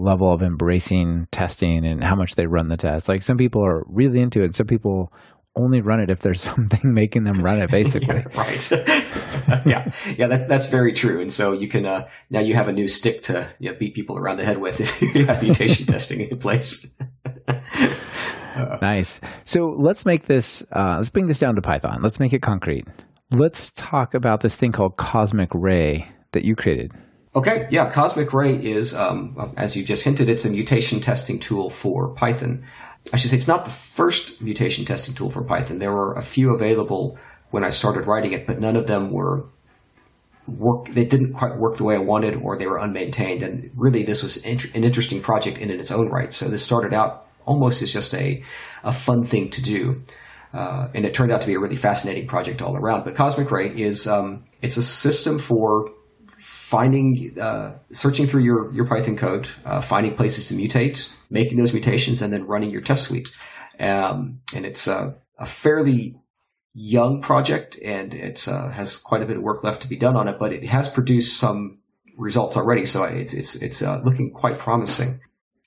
[0.00, 3.08] level of embracing testing and how much they run the test.
[3.08, 4.54] Like some people are really into it.
[4.54, 5.12] Some people
[5.56, 8.08] only run it if there's something making them run it, basically.
[8.08, 8.70] yeah, right.
[9.66, 11.20] yeah, yeah, that's that's very true.
[11.20, 13.94] And so you can uh, now you have a new stick to you know, beat
[13.94, 16.94] people around the head with if you have mutation testing in place.
[18.82, 19.20] nice.
[19.44, 20.62] So let's make this.
[20.74, 22.00] Uh, let's bring this down to Python.
[22.02, 22.86] Let's make it concrete.
[23.32, 26.92] Let's talk about this thing called Cosmic Ray that you created.
[27.34, 31.70] Okay, yeah, Cosmic Ray is, um, as you just hinted, it's a mutation testing tool
[31.70, 32.64] for Python.
[33.12, 35.78] I should say it's not the first mutation testing tool for Python.
[35.78, 37.18] There were a few available
[37.50, 39.44] when I started writing it, but none of them were
[40.48, 40.88] work.
[40.88, 43.42] They didn't quite work the way I wanted, or they were unmaintained.
[43.42, 46.32] And really, this was an interesting project in its own right.
[46.32, 48.42] So this started out almost as just a
[48.82, 50.02] a fun thing to do.
[50.52, 53.04] Uh, and it turned out to be a really fascinating project all around.
[53.04, 55.92] But Cosmic Ray is um, it's a system for
[56.70, 61.72] finding, uh, searching through your, your Python code, uh, finding places to mutate, making those
[61.72, 63.34] mutations, and then running your test suite.
[63.80, 66.14] Um, and it's a, a, fairly
[66.72, 70.14] young project, and it uh, has quite a bit of work left to be done
[70.14, 71.78] on it, but it has produced some
[72.16, 75.18] results already, so it's it's it's uh, looking quite promising.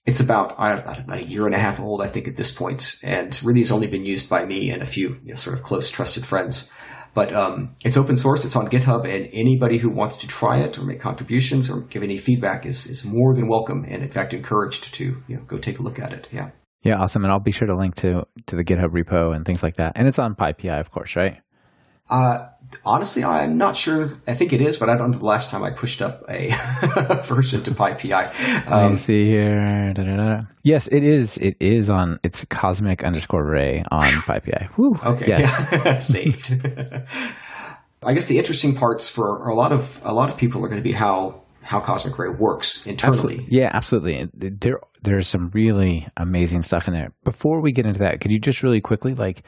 [0.05, 3.37] It's about, about a year and a half old, I think, at this point, and
[3.43, 5.89] really has only been used by me and a few you know, sort of close,
[5.89, 6.69] trusted friends.
[7.13, 8.43] But um, it's open source.
[8.43, 12.01] It's on GitHub, and anybody who wants to try it or make contributions or give
[12.01, 15.57] any feedback is is more than welcome, and in fact encouraged to you know go
[15.57, 16.27] take a look at it.
[16.31, 16.49] Yeah.
[16.83, 17.23] Yeah, awesome.
[17.23, 19.93] And I'll be sure to link to to the GitHub repo and things like that.
[19.95, 21.37] And it's on PyPI, of course, right?
[22.09, 22.49] Uh,
[22.85, 24.17] honestly, I'm not sure.
[24.27, 26.49] I think it is, but I don't know the last time I pushed up a
[27.25, 28.67] version to PyPI.
[28.67, 29.93] Um, Let me see here.
[29.93, 30.41] Da, da, da.
[30.63, 31.37] Yes, it is.
[31.37, 32.19] It is on.
[32.23, 34.69] It's cosmic underscore ray on PyPI.
[35.05, 35.27] Okay.
[35.27, 36.07] Yes.
[36.07, 36.65] Saved.
[38.05, 40.81] I guess the interesting parts for a lot of a lot of people are going
[40.81, 43.35] to be how how Cosmic Ray works internally.
[43.35, 43.47] Absolutely.
[43.49, 44.29] Yeah, absolutely.
[44.33, 47.13] There there's some really amazing stuff in there.
[47.23, 49.43] Before we get into that, could you just really quickly like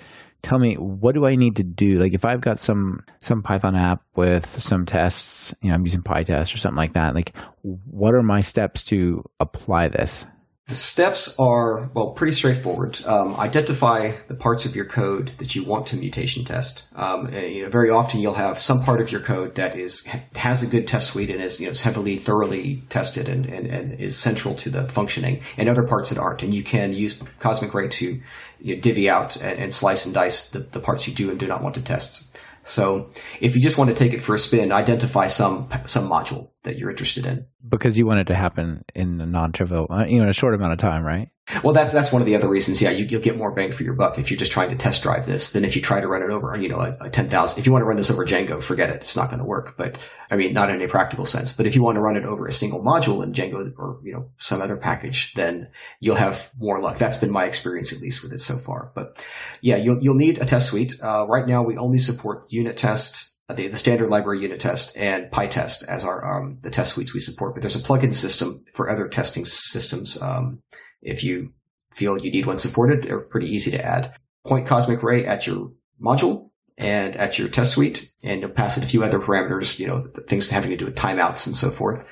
[0.46, 2.00] tell me what do I need to do?
[2.00, 6.04] Like if I've got some some Python app with some tests, you know, I'm using
[6.04, 7.16] PyTest or something like that.
[7.16, 10.26] Like what are my steps to apply this?
[10.68, 13.00] The steps are, well, pretty straightforward.
[13.06, 16.88] Um, identify the parts of your code that you want to mutation test.
[16.96, 20.08] Um, and, you know, very often you'll have some part of your code that is
[20.36, 23.68] has a good test suite and is you know is heavily, thoroughly tested and, and,
[23.68, 26.42] and is central to the functioning, and other parts that aren't.
[26.42, 28.20] And you can use Cosmic Ray to
[28.60, 31.40] you know, divvy out and, and slice and dice the, the parts you do and
[31.40, 32.38] do not want to test.
[32.64, 36.50] So if you just want to take it for a spin, identify some some module
[36.66, 37.46] that you're interested in.
[37.68, 40.74] Because you want it to happen in a non-trivial, uh, you know, a short amount
[40.74, 41.30] of time, right?
[41.64, 42.82] Well, that's that's one of the other reasons.
[42.82, 45.04] Yeah, you, will get more bang for your buck if you're just trying to test
[45.04, 47.30] drive this than if you try to run it over, you know, a, a ten
[47.30, 47.60] thousand.
[47.60, 49.76] If you want to run this over Django, forget it; it's not going to work.
[49.78, 50.00] But
[50.32, 51.52] I mean, not in a practical sense.
[51.52, 54.14] But if you want to run it over a single module in Django or you
[54.14, 56.98] know some other package, then you'll have more luck.
[56.98, 58.92] That's been my experience at least with it so far.
[58.96, 59.24] But
[59.62, 60.96] yeah, you'll you'll need a test suite.
[61.00, 65.32] Uh, right now, we only support unit test the, the standard library unit test and
[65.32, 67.54] PyTest as our um, the test suites we support.
[67.54, 70.22] But there's a plugin system for other testing systems.
[70.22, 70.62] Um,
[71.02, 71.54] if you
[71.92, 74.16] feel you need one supported, they're pretty easy to add.
[74.46, 75.72] Point Cosmic Ray at your
[76.02, 79.88] module and at your test suite, and you'll pass it a few other parameters, you
[79.88, 82.04] know, things having to do with timeouts and so forth.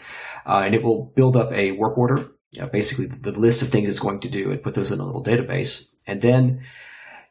[0.46, 3.70] Uh, and it will build up a work order, you know, basically the list of
[3.70, 5.94] things it's going to do and put those in a little database.
[6.06, 6.64] And then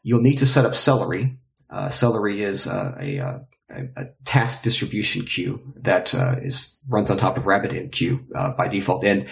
[0.02, 1.38] you'll need to set up Celery.
[1.70, 3.18] Uh, Celery is uh, a,
[3.96, 9.04] a, task distribution queue that uh, is runs on top of RabbitMQ uh, by default.
[9.04, 9.26] And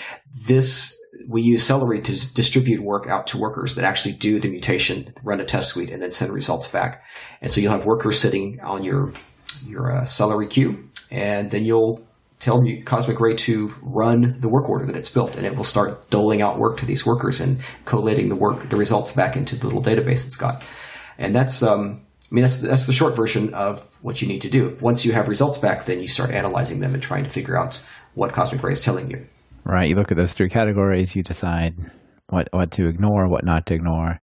[0.47, 0.97] this
[1.29, 5.41] we use Celery to distribute work out to workers that actually do the mutation, run
[5.41, 7.03] a test suite, and then send results back.
[7.41, 9.13] And so you'll have workers sitting on your
[9.67, 12.05] your uh, Celery queue, and then you'll
[12.39, 16.09] tell Cosmic Ray to run the work order that it's built, and it will start
[16.11, 19.67] doling out work to these workers and collating the work, the results back into the
[19.67, 20.65] little database it's got.
[21.19, 24.51] And that's, um, I mean, that's that's the short version of what you need to
[24.51, 24.77] do.
[24.81, 27.83] Once you have results back, then you start analyzing them and trying to figure out
[28.15, 29.27] what Cosmic Ray is telling you.
[29.65, 29.89] Right.
[29.89, 31.75] You look at those three categories, you decide
[32.29, 34.21] what, what to ignore, what not to ignore.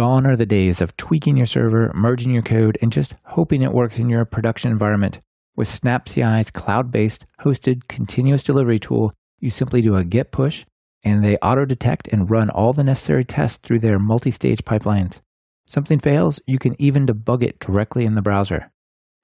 [0.00, 3.74] Gone are the days of tweaking your server, merging your code, and just hoping it
[3.74, 5.20] works in your production environment.
[5.56, 10.64] With SnapCI's cloud based, hosted, continuous delivery tool, you simply do a git push,
[11.04, 15.20] and they auto detect and run all the necessary tests through their multi stage pipelines.
[15.66, 18.72] Something fails, you can even debug it directly in the browser.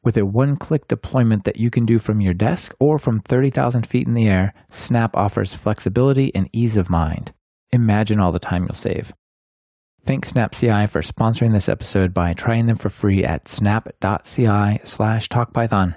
[0.04, 3.86] With a one click deployment that you can do from your desk or from 30,000
[3.86, 7.32] feet in the air, Snap offers flexibility and ease of mind.
[7.72, 9.14] Imagine all the time you'll save.
[10.06, 15.96] Thanks SnapCI for sponsoring this episode by trying them for free at snap.ci slash talkpython.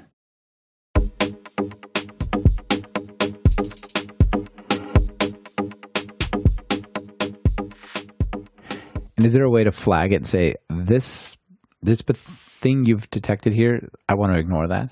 [9.16, 11.38] And is there a way to flag it and say this
[11.84, 13.89] this thing you've detected here?
[14.07, 14.89] I want to ignore that.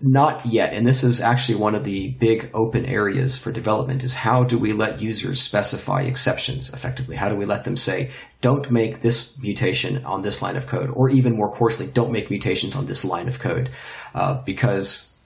[0.00, 4.14] Not yet, and this is actually one of the big open areas for development is
[4.14, 7.16] how do we let users specify exceptions effectively?
[7.16, 10.90] How do we let them say, don't make this mutation on this line of code,
[10.94, 13.70] or even more coarsely, don't make mutations on this line of code?
[14.14, 15.18] Uh, because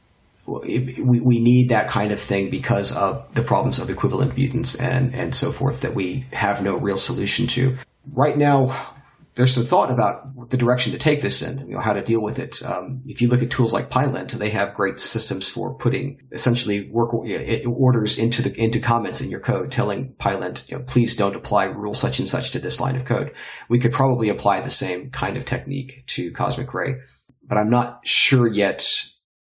[0.47, 5.15] we, we need that kind of thing because of the problems of equivalent mutants and,
[5.15, 7.77] and so forth that we have no real solution to
[8.15, 8.95] right now,
[9.35, 12.21] there's some thought about the direction to take this in, you know, how to deal
[12.21, 12.63] with it.
[12.63, 16.91] Um, if you look at tools like Pylint, they have great systems for putting essentially
[16.91, 21.37] work orders into the into comments in your code, telling Pylint, you know, please don't
[21.37, 23.33] apply rule such and such to this line of code.
[23.71, 26.97] We could probably apply the same kind of technique to Cosmic Ray,
[27.43, 28.87] but I'm not sure yet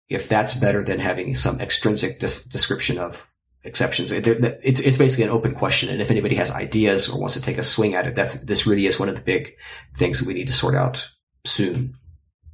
[0.08, 3.28] if that's better than having some extrinsic de- description of
[3.64, 4.12] exceptions.
[4.12, 7.58] It's it's basically an open question, and if anybody has ideas or wants to take
[7.58, 9.54] a swing at it, that's this really is one of the big
[9.96, 11.10] things that we need to sort out
[11.44, 11.94] soon.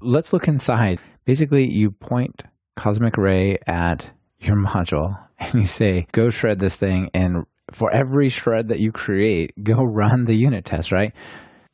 [0.00, 1.00] Let's look inside.
[1.24, 2.44] Basically, you point
[2.76, 8.28] Cosmic Ray at your module, and you say, "Go shred this thing," and for every
[8.28, 10.92] shred that you create, go run the unit test.
[10.92, 11.12] Right?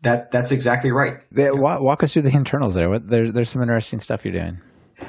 [0.03, 1.19] That that's exactly right.
[1.33, 2.91] Walk, walk us through the internals there.
[2.91, 3.31] What, there.
[3.31, 4.61] There's some interesting stuff you're doing.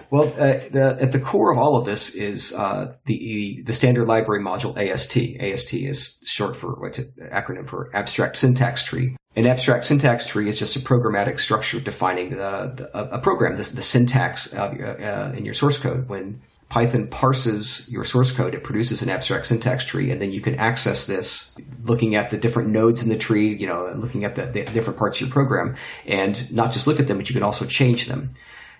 [0.09, 4.05] Well, uh, the, at the core of all of this is uh, the the standard
[4.05, 5.17] library module AST.
[5.17, 9.17] AST is short for what's an acronym for Abstract Syntax Tree.
[9.37, 13.69] An abstract syntax tree is just a programmatic structure defining the, the a program, this,
[13.69, 16.09] the syntax uh, uh, in your source code.
[16.09, 20.41] When Python parses your source code, it produces an abstract syntax tree, and then you
[20.41, 24.33] can access this looking at the different nodes in the tree, you know, looking at
[24.33, 25.75] the, the different parts of your program,
[26.07, 28.31] and not just look at them, but you can also change them.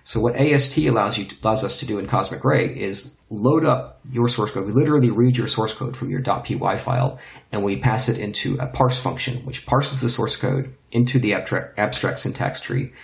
[0.08, 3.66] So what AST allows you to, allows us to do in Cosmic Ray is load
[3.66, 4.64] up your source code.
[4.64, 7.18] We literally read your source code from your .py file
[7.52, 11.34] and we pass it into a parse function, which parses the source code into the
[11.34, 12.94] abstract, abstract syntax tree.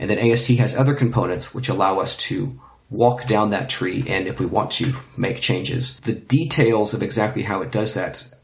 [0.00, 2.58] And then AST has other components which allow us to
[2.90, 6.00] walk down that tree and if we want to make changes.
[6.00, 8.34] The details of exactly how it does that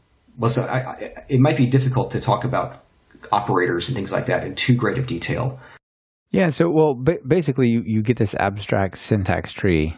[0.41, 2.81] I, I, it might be difficult to talk about
[3.33, 5.59] operators and things like that in too great of detail.
[6.31, 6.49] Yeah.
[6.49, 9.95] So, well, ba- basically, you, you get this abstract syntax tree,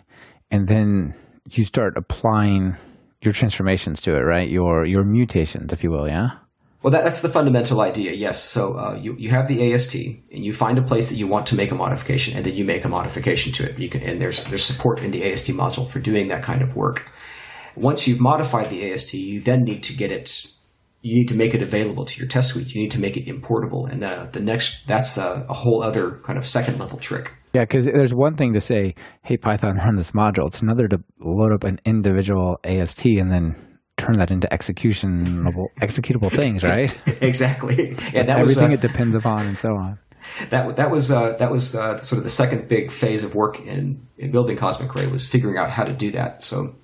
[0.51, 1.15] and then
[1.49, 2.75] you start applying
[3.21, 4.49] your transformations to it, right?
[4.49, 6.07] Your your mutations, if you will.
[6.07, 6.29] Yeah.
[6.83, 8.13] Well, that, that's the fundamental idea.
[8.13, 8.41] Yes.
[8.41, 11.47] So uh, you you have the AST, and you find a place that you want
[11.47, 13.79] to make a modification, and then you make a modification to it.
[13.79, 16.75] You can, and there's there's support in the AST module for doing that kind of
[16.75, 17.09] work.
[17.75, 20.47] Once you've modified the AST, you then need to get it
[21.01, 22.73] you need to make it available to your test suite.
[22.73, 26.19] You need to make it importable, and uh, the next that's a, a, whole other
[26.23, 27.33] kind of second level trick.
[27.53, 30.97] Yeah, because there's one thing to say, "Hey Python, run this module." It's another to
[31.19, 33.55] load up an individual AST and then
[33.97, 36.95] turn that into executionable executable things, right?
[37.21, 37.95] exactly.
[38.13, 39.99] And that everything was, uh, it depends upon, and so on.
[40.49, 43.59] That that was uh, that was uh, sort of the second big phase of work
[43.59, 46.43] in, in building Cosmic Ray was figuring out how to do that.
[46.43, 46.75] So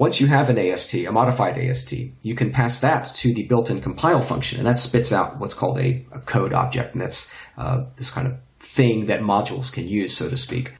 [0.00, 1.92] once you have an AST, a modified AST,
[2.22, 5.78] you can pass that to the built-in compile function, and that spits out what's called
[5.78, 10.16] a, a code object, and that's uh, this kind of thing that modules can use,
[10.16, 10.72] so to speak,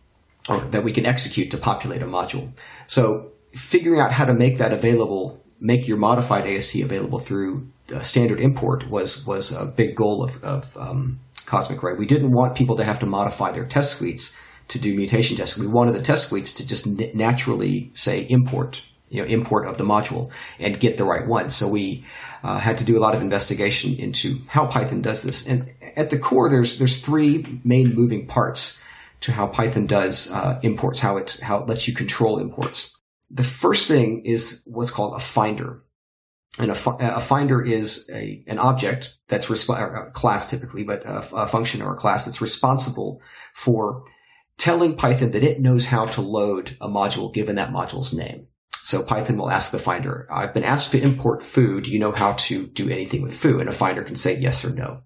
[0.49, 2.51] or that we can execute to populate a module.
[2.87, 7.69] So figuring out how to make that available, make your modified AST available through
[8.01, 11.93] standard import was was a big goal of, of um, Cosmic Ray.
[11.93, 14.35] We didn't want people to have to modify their test suites
[14.69, 15.63] to do mutation testing.
[15.63, 19.85] We wanted the test suites to just naturally say import you know, import of the
[19.85, 21.51] module and get the right one.
[21.51, 22.05] So we
[22.43, 25.47] uh, had to do a lot of investigation into how Python does this.
[25.47, 28.81] And at the core, there's there's three main moving parts
[29.21, 32.97] to how Python does uh, imports, how it how it lets you control imports.
[33.31, 35.83] The first thing is what's called a finder.
[36.59, 41.47] And a, a finder is a, an object that's resp- a class typically, but a
[41.47, 43.23] function or a class that's responsible
[43.55, 44.05] for
[44.59, 48.49] telling Python that it knows how to load a module given that module's name.
[48.83, 51.81] So Python will ask the finder, I've been asked to import foo.
[51.81, 53.61] Do you know how to do anything with foo?
[53.61, 55.03] And a finder can say yes or no.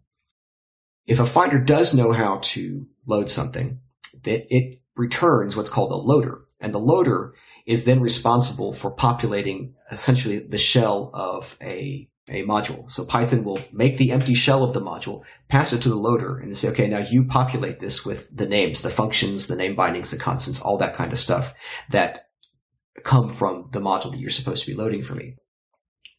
[1.07, 3.81] If a finder does know how to load something,
[4.25, 6.43] it returns what's called a loader.
[6.61, 7.35] And the loader
[7.67, 12.91] is then responsible for populating essentially the shell of a, a module.
[12.91, 16.39] So Python will make the empty shell of the module, pass it to the loader,
[16.39, 20.11] and say, okay, now you populate this with the names, the functions, the name bindings,
[20.11, 21.55] the constants, all that kind of stuff
[21.91, 22.21] that
[23.03, 25.37] come from the module that you're supposed to be loading for me.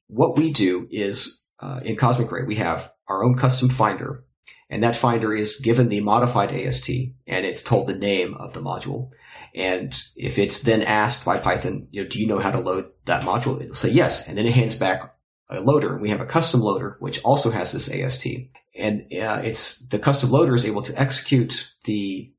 [0.07, 4.23] What we do is uh, in Cosmic Ray, we have our own custom finder,
[4.69, 6.89] and that finder is given the modified AST,
[7.27, 9.09] and it's told the name of the module.
[9.53, 12.87] And if it's then asked by Python, you know, do you know how to load
[13.05, 13.61] that module?
[13.61, 15.15] It'll say yes, and then it hands back
[15.49, 15.97] a loader.
[15.97, 18.27] We have a custom loader which also has this AST,
[18.75, 22.33] and uh, it's the custom loader is able to execute the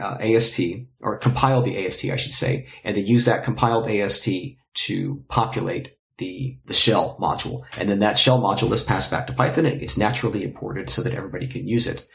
[0.00, 0.60] uh, AST
[1.00, 4.28] or compile the AST, I should say, and then use that compiled AST
[4.74, 9.32] to populate the the shell module, and then that shell module is passed back to
[9.32, 12.06] Python and it gets naturally imported so that everybody can use it.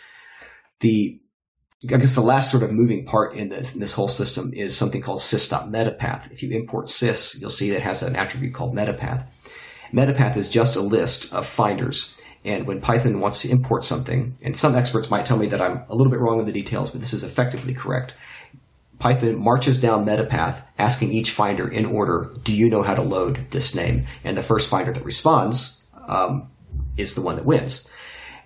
[0.79, 1.19] The
[1.83, 4.77] I guess the last sort of moving part in this in this whole system is
[4.77, 6.31] something called sys.metapath.
[6.31, 9.27] If you import sys, you'll see that it has an attribute called metapath.
[9.93, 12.15] Metapath is just a list of finders
[12.45, 15.83] and when Python wants to import something, and some experts might tell me that I'm
[15.89, 18.15] a little bit wrong in the details, but this is effectively correct.
[18.99, 23.47] Python marches down metapath asking each finder in order, do you know how to load
[23.51, 24.05] this name?
[24.23, 26.49] And the first finder that responds um,
[26.97, 27.89] is the one that wins.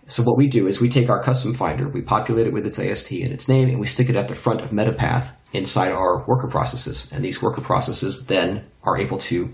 [0.06, 2.78] So what we do is we take our custom finder, we populate it with its
[2.78, 6.26] AST and its name, and we stick it at the front of metapath inside our
[6.26, 7.12] worker processes.
[7.12, 9.54] And these worker processes then are able to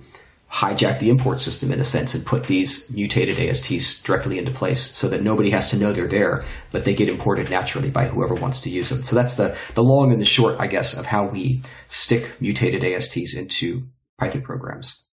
[0.52, 4.82] hijack the import system in a sense and put these mutated ASTs directly into place
[4.82, 8.34] so that nobody has to know they're there, but they get imported naturally by whoever
[8.34, 9.04] wants to use them.
[9.04, 12.84] So that's the, the long and the short, I guess, of how we stick mutated
[12.84, 13.88] ASTs into
[14.18, 15.06] Python programs.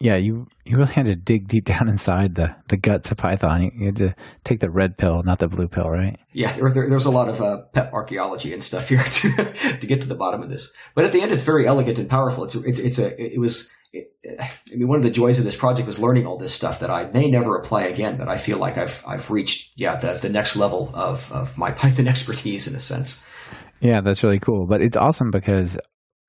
[0.00, 3.72] Yeah, you you really had to dig deep down inside the, the guts of Python.
[3.74, 4.14] You had to
[4.44, 6.16] take the red pill, not the blue pill, right?
[6.32, 9.86] Yeah, there, there, there's a lot of uh, pep archaeology and stuff here to to
[9.86, 10.72] get to the bottom of this.
[10.94, 12.44] But at the end, it's very elegant and powerful.
[12.44, 15.86] It's it's it's a it was I mean, one of the joys of this project
[15.86, 18.76] was learning all this stuff that I may never apply again, but I feel like
[18.76, 22.80] I've I've reached yeah the the next level of of my Python expertise in a
[22.80, 23.26] sense.
[23.80, 24.66] Yeah, that's really cool.
[24.66, 25.78] But it's awesome because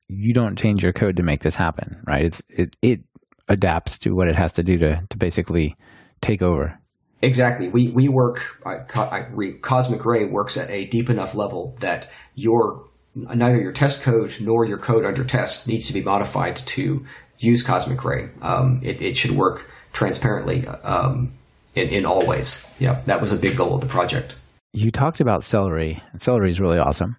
[0.08, 2.26] you don't change your code to make this happen, right?
[2.26, 3.02] It's it it
[3.48, 5.76] adapts to what it has to do to to basically
[6.22, 6.80] take over.
[7.22, 7.68] Exactly.
[7.68, 8.62] We we work.
[8.66, 9.26] I, I,
[9.62, 12.86] Cosmic Ray works at a deep enough level that your
[13.16, 17.06] neither your test code nor your code under test needs to be modified to
[17.40, 18.30] use Cosmic Ray.
[18.42, 21.34] Um, it, it should work transparently um,
[21.76, 22.70] in, in all ways.
[22.80, 24.36] Yeah, that was a big goal of the project.
[24.74, 27.18] You talked about Celery, Celery is really awesome.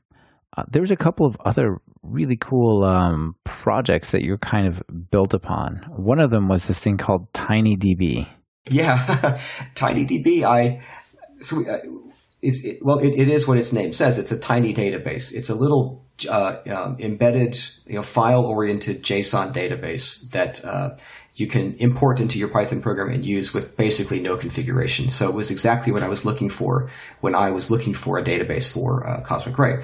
[0.56, 5.34] Uh, there's a couple of other really cool um, projects that you're kind of built
[5.34, 5.84] upon.
[5.96, 8.26] One of them was this thing called TinyDB.
[8.68, 9.38] Yeah,
[9.74, 10.44] TinyDB.
[10.44, 10.82] I
[11.40, 11.78] so uh,
[12.42, 14.18] is it, well, it, it is what its name says.
[14.18, 15.34] It's a tiny database.
[15.34, 20.96] It's a little uh, um, embedded, you know, file-oriented JSON database that uh,
[21.34, 25.10] you can import into your Python program and use with basically no configuration.
[25.10, 26.90] So it was exactly what I was looking for
[27.20, 29.82] when I was looking for a database for uh, Cosmic Ray.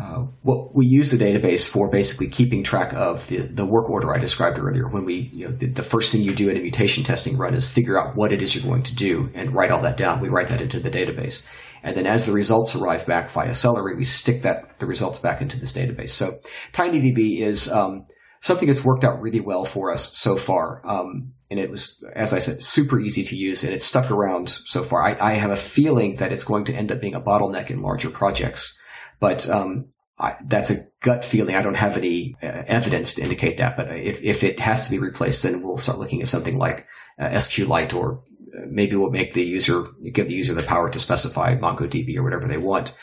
[0.00, 4.14] Uh, what we use the database for basically keeping track of the, the work order
[4.14, 4.86] I described earlier.
[4.86, 7.52] When we, you know, the, the, first thing you do in a mutation testing run
[7.52, 10.20] is figure out what it is you're going to do and write all that down.
[10.20, 11.48] We write that into the database.
[11.88, 15.40] And then as the results arrive back via Celery, we stick that, the results back
[15.40, 16.10] into this database.
[16.10, 16.38] So
[16.72, 18.06] TinyDB is, um,
[18.40, 20.80] something that's worked out really well for us so far.
[20.86, 24.48] Um, and it was, as I said, super easy to use and it's stuck around
[24.48, 25.02] so far.
[25.02, 27.82] I, I have a feeling that it's going to end up being a bottleneck in
[27.82, 28.78] larger projects.
[29.18, 29.86] But um,
[30.18, 31.56] I, that's a gut feeling.
[31.56, 33.76] I don't have any uh, evidence to indicate that.
[33.76, 36.86] But if, if it has to be replaced, then we'll start looking at something like
[37.18, 38.22] uh, SQLite or
[38.68, 42.48] maybe we'll make the user, give the user the power to specify MongoDB or whatever
[42.48, 42.94] they want.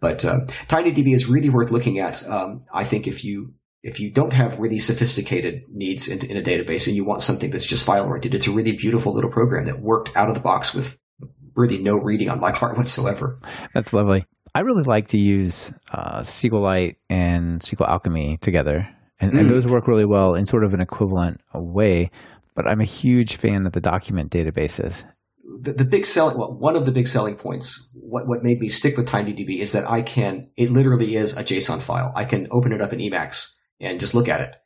[0.00, 2.26] But uh, TinyDB is really worth looking at.
[2.28, 6.42] Um, I think if you if you don't have really sophisticated needs in, in a
[6.42, 9.66] database and you want something that's just file oriented, it's a really beautiful little program
[9.66, 10.98] that worked out of the box with
[11.54, 13.38] really no reading on my part whatsoever.
[13.74, 14.24] That's lovely.
[14.54, 18.88] I really like to use uh, SQLite and SQL Alchemy together,
[19.20, 19.40] and, mm.
[19.40, 22.10] and, those work really well in sort of an equivalent way.
[22.54, 25.04] But I'm a huge fan of the document databases.
[25.60, 28.68] The, the big selling, well, one of the big selling points, what what made me
[28.68, 30.50] stick with TinyDB is that I can.
[30.56, 32.12] It literally is a JSON file.
[32.14, 34.56] I can open it up in Emacs and just look at it,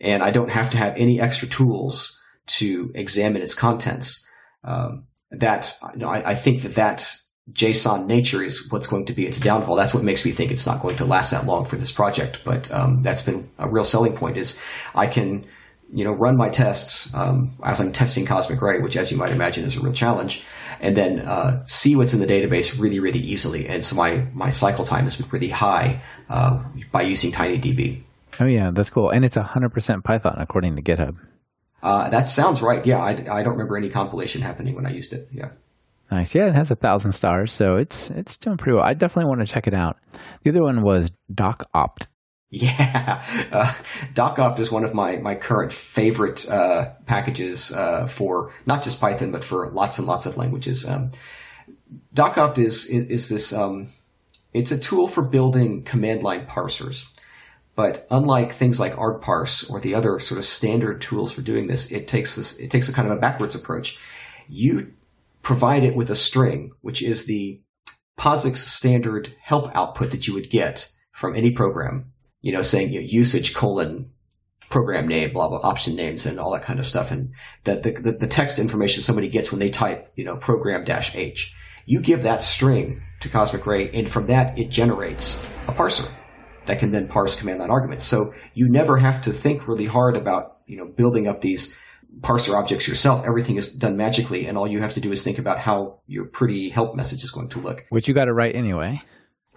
[0.00, 4.26] and I don't have to have any extra tools to examine its contents.
[4.64, 7.14] Um, that you know, I, I think that that
[7.50, 9.76] JSON nature is what's going to be its downfall.
[9.76, 12.40] That's what makes me think it's not going to last that long for this project.
[12.44, 14.36] But um, that's been a real selling point.
[14.36, 14.60] Is
[14.94, 15.46] I can,
[15.92, 19.30] you know, run my tests um, as I'm testing Cosmic Ray, which, as you might
[19.30, 20.42] imagine, is a real challenge,
[20.80, 23.68] and then uh, see what's in the database really, really easily.
[23.68, 28.02] And so my my cycle time has been pretty high uh, by using TinyDB.
[28.40, 31.16] Oh yeah, that's cool, and it's hundred percent Python according to GitHub.
[31.82, 32.84] Uh, that sounds right.
[32.86, 35.28] Yeah, I, I don't remember any compilation happening when I used it.
[35.30, 35.50] Yeah.
[36.10, 36.34] Nice.
[36.34, 38.84] Yeah, it has a thousand stars, so it's it's doing pretty well.
[38.84, 39.96] I definitely want to check it out.
[40.42, 42.06] The other one was DocOpt.
[42.54, 43.72] Yeah, uh,
[44.12, 49.32] DocOpt is one of my my current favorite uh, packages uh, for not just Python
[49.32, 50.86] but for lots and lots of languages.
[50.86, 51.12] Um,
[52.14, 53.88] DocOpt is is, is this um,
[54.52, 57.08] it's a tool for building command line parsers.
[57.74, 61.90] But unlike things like argparse or the other sort of standard tools for doing this,
[61.90, 63.98] it takes this it takes a kind of a backwards approach.
[64.46, 64.92] You
[65.40, 67.62] provide it with a string, which is the
[68.18, 72.11] POSIX standard help output that you would get from any program,
[72.42, 74.10] you know, saying you know, usage colon
[74.68, 77.10] program name, blah, blah, option names and all that kind of stuff.
[77.10, 77.32] And
[77.64, 81.14] that the, the, the text information somebody gets when they type, you know, program dash
[81.14, 81.54] H.
[81.84, 86.10] You give that string to Cosmic Ray and from that it generates a parser
[86.66, 88.04] that can then parse command line arguments.
[88.04, 91.76] So you never have to think really hard about, you know, building up these
[92.20, 93.24] parser objects yourself.
[93.26, 96.26] Everything is done magically, and all you have to do is think about how your
[96.26, 97.84] pretty help message is going to look.
[97.88, 99.02] Which you got to write anyway.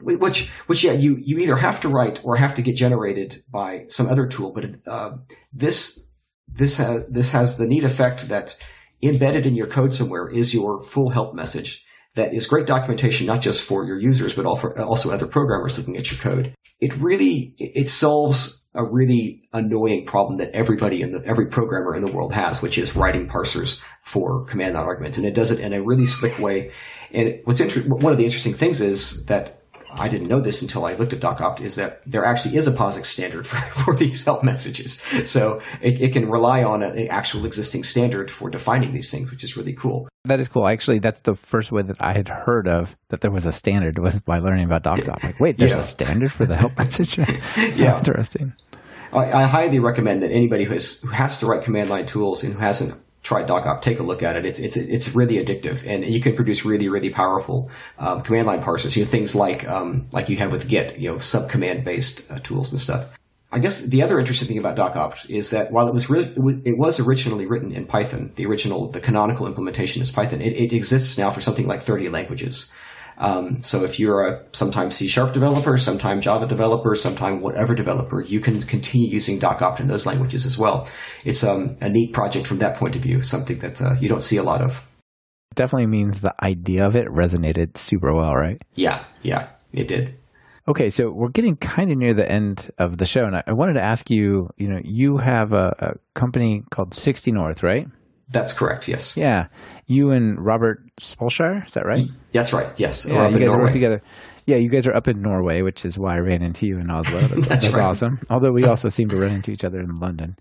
[0.02, 3.86] Which, which, yeah, you you either have to write or have to get generated by
[3.88, 4.52] some other tool.
[4.54, 5.18] But uh,
[5.54, 6.06] this
[6.48, 8.58] this has this has the neat effect that
[9.02, 11.86] embedded in your code somewhere is your full help message.
[12.16, 16.10] That is great documentation, not just for your users, but also other programmers looking at
[16.12, 16.54] your code.
[16.80, 22.02] It really it solves a really annoying problem that everybody in the, every programmer in
[22.02, 25.18] the world has, which is writing parsers for command line arguments.
[25.18, 26.72] And it does it in a really slick way.
[27.12, 29.62] And what's inter- one of the interesting things is that
[29.98, 32.72] I didn't know this until I looked at DocOpt is that there actually is a
[32.72, 35.02] POSIX standard for, for these help messages.
[35.26, 39.44] So it, it can rely on an actual existing standard for defining these things, which
[39.44, 40.08] is really cool.
[40.26, 40.68] That is cool.
[40.68, 44.00] Actually, that's the first way that I had heard of that there was a standard
[44.00, 45.24] was by learning about DocOpt.
[45.24, 45.80] Like, wait, there's yeah.
[45.80, 47.18] a standard for the help message?
[47.18, 47.98] yeah.
[47.98, 48.54] Interesting.
[49.14, 52.44] I, I, highly recommend that anybody who has, who has to write command line tools
[52.44, 54.46] and who hasn't tried DocOpt, take a look at it.
[54.46, 58.62] It's it's it's really addictive, and you can produce really really powerful um, command line
[58.62, 58.96] parsers.
[58.96, 62.32] You know things like um, like you have with Git, you know sub command based
[62.32, 63.12] uh, tools and stuff.
[63.52, 67.00] I guess the other interesting thing about DocOpt is that while it was it was
[67.00, 70.42] originally written in Python, the original the canonical implementation is Python.
[70.42, 72.72] It, it exists now for something like thirty languages.
[73.18, 78.22] Um, so if you're a sometimes C sharp developer, sometimes Java developer, sometimes whatever developer,
[78.22, 80.88] you can continue using DocOpt in those languages as well.
[81.24, 84.24] It's um, a neat project from that point of view, something that uh, you don't
[84.24, 84.88] see a lot of.
[85.56, 88.62] Definitely means the idea of it resonated super well, right?
[88.74, 90.16] Yeah, yeah, it did.
[90.68, 93.54] Okay, so we're getting kind of near the end of the show, and I, I
[93.54, 94.50] wanted to ask you.
[94.58, 97.88] You know, you have a, a company called Sixty North, right?
[98.30, 98.88] That's correct.
[98.88, 99.16] Yes.
[99.18, 99.48] Yeah,
[99.88, 102.08] you and Robert Smallshire, is that right?
[102.34, 102.68] That's right.
[102.78, 103.06] Yes.
[103.08, 103.64] Yeah, you guys Norway.
[103.64, 104.02] work together.
[104.48, 106.90] Yeah, you guys are up in Norway, which is why I ran into you in
[106.92, 107.20] Oslo.
[107.20, 107.86] That's, That's that's right.
[107.86, 108.20] awesome.
[108.30, 110.36] Although we also seem to run into each other in London.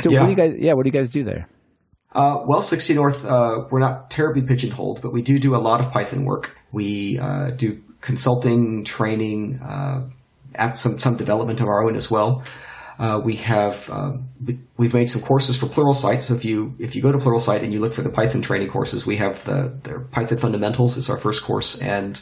[0.00, 0.20] So Yeah.
[0.20, 0.54] what do you guys?
[0.58, 1.46] Yeah, what do you guys do there?
[2.14, 5.80] Uh, well, 60 North, uh, we're not terribly pigeonholed, but we do do a lot
[5.80, 6.56] of Python work.
[6.72, 10.08] We uh, do consulting, training, uh,
[10.74, 12.42] some some development of our own as well.
[13.00, 16.20] Uh, we have um, we- we've made some courses for Pluralsight.
[16.20, 18.68] So if you if you go to Pluralsight and you look for the Python training
[18.68, 22.20] courses, we have the, the Python Fundamentals is our first course, and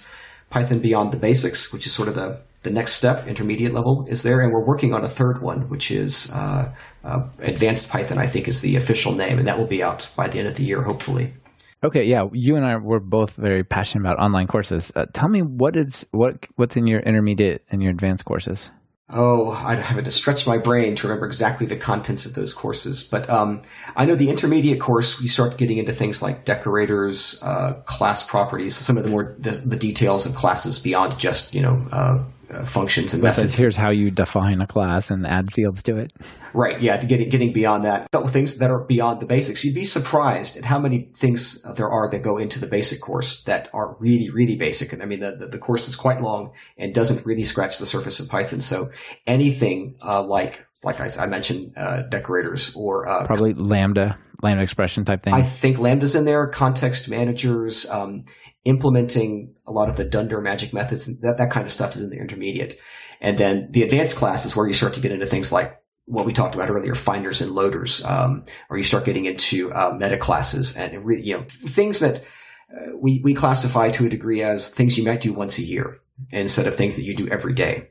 [0.51, 4.23] Python Beyond the Basics, which is sort of the the next step, intermediate level, is
[4.23, 6.73] there, and we're working on a third one, which is uh,
[7.05, 8.19] uh, Advanced Python.
[8.19, 10.55] I think is the official name, and that will be out by the end of
[10.57, 11.35] the year, hopefully.
[11.83, 14.93] Okay, yeah, you and I were both very passionate about online courses.
[14.95, 18.71] Uh, tell me what is what what's in your intermediate and your advanced courses.
[19.11, 23.03] Oh, I'd have to stretch my brain to remember exactly the contents of those courses.
[23.03, 23.63] But um,
[23.97, 28.77] I know the intermediate course, we start getting into things like decorators, uh, class properties,
[28.77, 32.65] some of the more the, the details of classes beyond just you know uh, uh,
[32.65, 33.57] functions and methods.
[33.57, 36.13] here's how you define a class and add fields to it.
[36.55, 39.65] Right, yeah, getting getting beyond that, a couple things that are beyond the basics.
[39.65, 43.43] You'd be surprised at how many things there are that go into the basic course
[43.45, 44.93] that are really, really basic.
[44.93, 47.87] And I mean, the, the, the course is quite long and doesn't really scratch the
[47.87, 48.61] surface of Python.
[48.61, 48.91] So
[49.27, 55.05] anything uh, like like I, I mentioned, uh, decorators or uh, Probably lambda, lambda expression
[55.05, 55.35] type thing.
[55.35, 58.25] I think Lambda's in there, context managers, um,
[58.65, 62.11] implementing a lot of the Dunder magic methods, that, that kind of stuff is in
[62.11, 62.75] the intermediate.
[63.21, 66.25] And then the advanced class is where you start to get into things like what
[66.25, 70.17] we talked about earlier, finders and loaders, um, or you start getting into uh, meta
[70.17, 72.25] classes and really, you know things that
[72.73, 75.99] uh, we we classify to a degree as things you might do once a year
[76.31, 77.91] instead of things that you do every day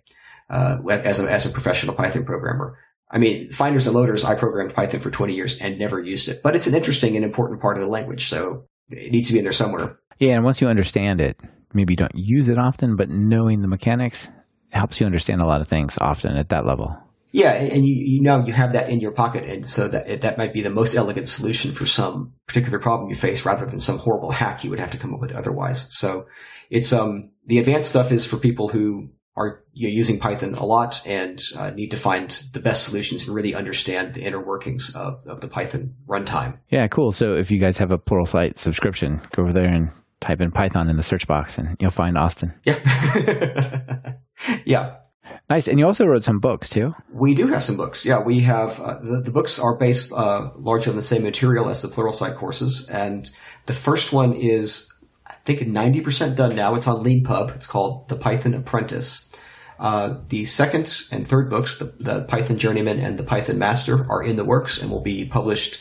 [0.50, 2.80] uh, as a as a professional Python programmer.
[3.10, 4.26] I mean, finders and loaders.
[4.26, 7.24] I programmed Python for 20 years and never used it, but it's an interesting and
[7.24, 10.00] important part of the language, so it needs to be in there somewhere.
[10.20, 11.40] Yeah, and once you understand it,
[11.74, 14.30] maybe you don't use it often, but knowing the mechanics
[14.72, 16.96] helps you understand a lot of things often at that level.
[17.32, 20.38] Yeah, and you, you know you have that in your pocket, and so that that
[20.38, 23.98] might be the most elegant solution for some particular problem you face, rather than some
[23.98, 25.88] horrible hack you would have to come up with otherwise.
[25.96, 26.26] So,
[26.70, 30.66] it's um the advanced stuff is for people who are you know, using Python a
[30.66, 34.96] lot and uh, need to find the best solutions and really understand the inner workings
[34.96, 36.58] of, of the Python runtime.
[36.70, 37.12] Yeah, cool.
[37.12, 40.90] So if you guys have a Pluralsight subscription, go over there and type in Python
[40.90, 42.54] in the search box, and you'll find Austin.
[42.64, 44.14] Yeah,
[44.66, 44.96] yeah.
[45.50, 45.68] Nice.
[45.68, 46.94] And you also wrote some books too.
[47.14, 48.06] We do have some books.
[48.06, 51.70] Yeah, we have uh, the, the books are based uh, largely on the same material
[51.70, 53.30] as the Plural Pluralsight courses, and
[53.66, 54.94] the first one is
[55.26, 56.76] I think ninety percent done now.
[56.76, 57.56] It's on LeanPub.
[57.56, 59.32] It's called The Python Apprentice.
[59.80, 64.24] Uh, the second and third books, the, the Python Journeyman and the Python Master, are
[64.24, 65.80] in the works and will be published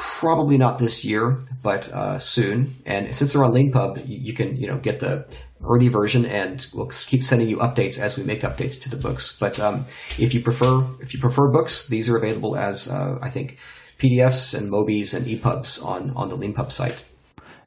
[0.00, 2.74] probably not this year, but uh, soon.
[2.86, 5.26] And since they're on LeanPub, you, you can you know get the
[5.62, 9.36] early version, and we'll keep sending you updates as we make updates to the books.
[9.38, 9.84] But um,
[10.18, 13.58] if you prefer if you prefer books, these are available as uh, I think
[13.98, 17.04] PDFs and Mobis and EPUBs on on the LeanPub site.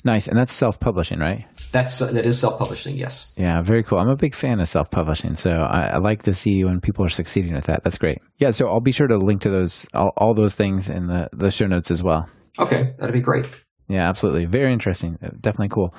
[0.03, 0.27] Nice.
[0.27, 1.45] And that's self publishing, right?
[1.71, 2.97] That's that is self publishing.
[2.97, 3.33] Yes.
[3.37, 3.99] Yeah, very cool.
[3.99, 5.35] I'm a big fan of self publishing.
[5.35, 7.83] So I, I like to see when people are succeeding with that.
[7.83, 8.19] That's great.
[8.37, 8.51] Yeah.
[8.51, 11.49] So I'll be sure to link to those, all, all those things in the, the
[11.49, 12.27] show notes as well.
[12.59, 13.49] Okay, that'd be great.
[13.87, 14.45] Yeah, absolutely.
[14.45, 15.17] Very interesting.
[15.39, 15.95] Definitely cool.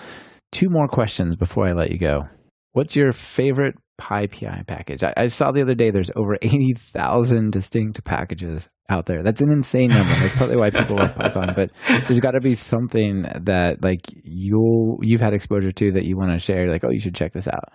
[0.52, 2.28] Two more questions before I let you go.
[2.74, 5.04] What's your favorite PyPI package?
[5.04, 9.22] I, I saw the other day there's over 80,000 distinct packages out there.
[9.22, 10.12] That's an insane number.
[10.14, 14.98] That's probably why people like Python, but there's got to be something that like you'll
[15.02, 17.46] you've had exposure to that you want to share like, "Oh, you should check this
[17.46, 17.72] out."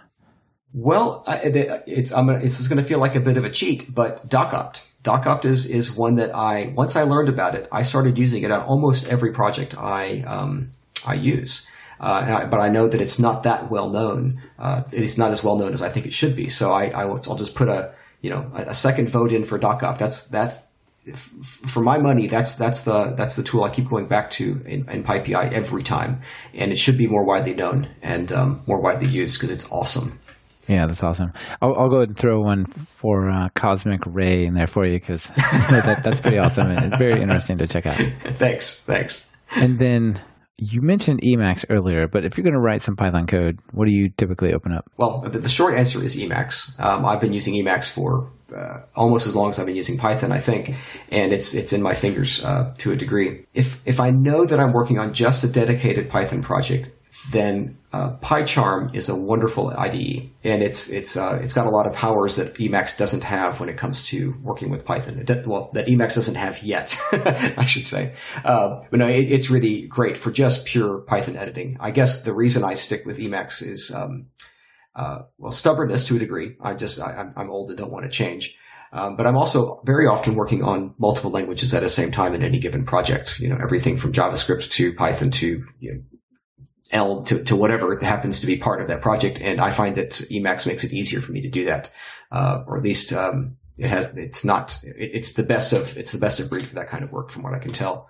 [0.74, 4.30] Well, it's I'm gonna, it's going to feel like a bit of a cheat, but
[4.30, 4.84] DocOpt.
[5.04, 8.52] DocOpt is is one that I once I learned about it, I started using it
[8.52, 10.72] on almost every project I um,
[11.06, 11.66] I use.
[12.00, 14.42] Uh, I, but I know that it's not that well known.
[14.58, 16.48] Uh, it's not as well known as I think it should be.
[16.48, 19.44] So I, I will, I'll just put a you know a, a second vote in
[19.44, 19.98] for DocOpt.
[19.98, 20.70] That's that
[21.16, 22.28] for my money.
[22.28, 25.84] That's that's the that's the tool I keep going back to in, in PyPI every
[25.84, 26.22] time,
[26.54, 30.20] and it should be more widely known and um, more widely used because it's awesome.
[30.68, 31.32] Yeah, that's awesome.
[31.64, 35.00] I'll, I'll go ahead and throw one for uh, Cosmic Ray in there for you
[35.00, 37.98] because that, that's pretty awesome and very interesting to check out.
[38.38, 39.32] thanks, thanks.
[39.56, 40.22] And then
[40.62, 43.92] You mentioned Emacs earlier, but if you're going to write some Python code, what do
[43.92, 44.86] you typically open up?
[44.98, 46.78] Well, the, the short answer is Emacs.
[46.78, 50.34] Um, I've been using Emacs for uh, almost as long as I've been using Python,
[50.34, 50.76] I think,
[51.12, 53.46] and it's it's in my fingers uh, to a degree.
[53.54, 56.92] If if I know that I'm working on just a dedicated Python project,
[57.32, 61.88] then uh, PyCharm is a wonderful IDE, and it's it's uh, it's got a lot
[61.88, 65.24] of powers that Emacs doesn't have when it comes to working with Python.
[65.46, 68.14] well, that Emacs doesn't have yet, I should say.
[68.44, 71.78] Uh, but no, it, it's really great for just pure Python editing.
[71.80, 74.28] I guess the reason I stick with Emacs is um,
[74.96, 76.58] uh, well stubbornness to a degree.
[76.62, 78.58] I just I, am old and don't want to change.
[78.92, 82.42] Um, but I'm also very often working on multiple languages at the same time in
[82.42, 83.40] any given project.
[83.40, 86.02] You know, everything from JavaScript to Python to you know,
[86.92, 89.42] L to, to whatever happens to be part of that project.
[89.42, 91.92] And I find that Emacs makes it easier for me to do that.
[92.32, 96.12] Uh, or at least, um, it has, it's not, it, it's the best of, it's
[96.12, 98.10] the best of breed for that kind of work from what I can tell.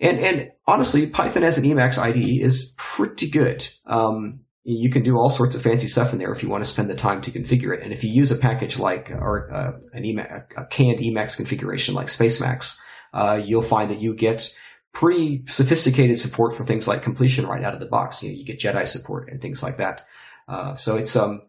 [0.00, 3.68] And, and honestly, Python as an Emacs IDE is pretty good.
[3.86, 6.68] Um, you can do all sorts of fancy stuff in there if you want to
[6.68, 7.82] spend the time to configure it.
[7.82, 11.94] And if you use a package like, or uh, an Emacs, a canned Emacs configuration
[11.94, 12.78] like Spacemacs,
[13.14, 14.54] uh, you'll find that you get
[14.98, 18.20] pretty sophisticated support for things like completion right out of the box.
[18.20, 20.02] You, know, you get Jedi support and things like that.
[20.48, 21.42] Uh, so it's um,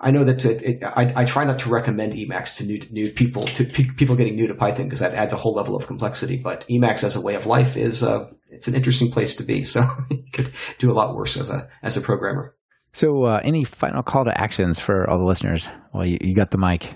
[0.00, 3.12] I know that it, it, I, I, try not to recommend Emacs to new new
[3.12, 5.86] people to pe- people getting new to Python because that adds a whole level of
[5.86, 6.38] complexity.
[6.38, 9.62] But Emacs as a way of life is uh, it's an interesting place to be.
[9.64, 12.56] So you could do a lot worse as a as a programmer.
[12.92, 15.68] So, uh, any final call to actions for all the listeners?
[15.92, 16.88] Well, you, you got the mic.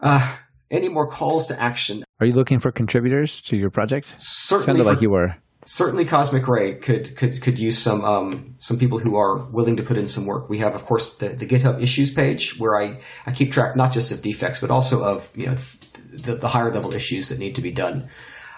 [0.00, 0.36] Uh,
[0.70, 2.04] any more calls to action.
[2.20, 4.14] Are you looking for contributors to your project?
[4.18, 5.36] Certainly, sounded for, like you were.
[5.64, 9.84] Certainly, Cosmic Ray could could could use some um, some people who are willing to
[9.84, 10.48] put in some work.
[10.48, 13.92] We have, of course, the, the GitHub issues page where I I keep track not
[13.92, 15.56] just of defects but also of you know
[16.10, 18.08] the, the higher level issues that need to be done.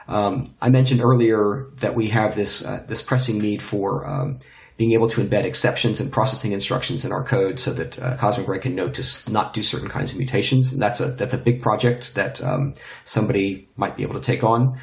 [0.09, 4.39] Um, I mentioned earlier that we have this uh, this pressing need for um,
[4.81, 8.49] being able to embed exceptions and processing instructions in our code so that uh, Cosmic
[8.49, 10.73] Ray can know to not do certain kinds of mutations.
[10.73, 12.73] And that's a that's a big project that um,
[13.05, 14.81] somebody might be able to take on.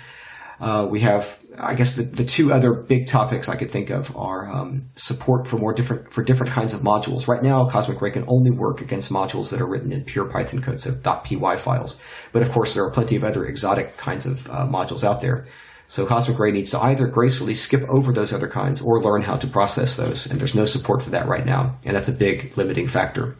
[0.59, 4.15] Uh, we have, I guess, the, the two other big topics I could think of
[4.15, 7.27] are um, support for more different for different kinds of modules.
[7.27, 10.61] Right now, Cosmic Ray can only work against modules that are written in pure Python
[10.61, 10.91] code, so
[11.23, 12.03] .py files.
[12.33, 15.47] But of course, there are plenty of other exotic kinds of uh, modules out there.
[15.87, 19.37] So Cosmic Ray needs to either gracefully skip over those other kinds or learn how
[19.37, 20.25] to process those.
[20.25, 21.77] And there's no support for that right now.
[21.85, 23.37] And that's a big limiting factor.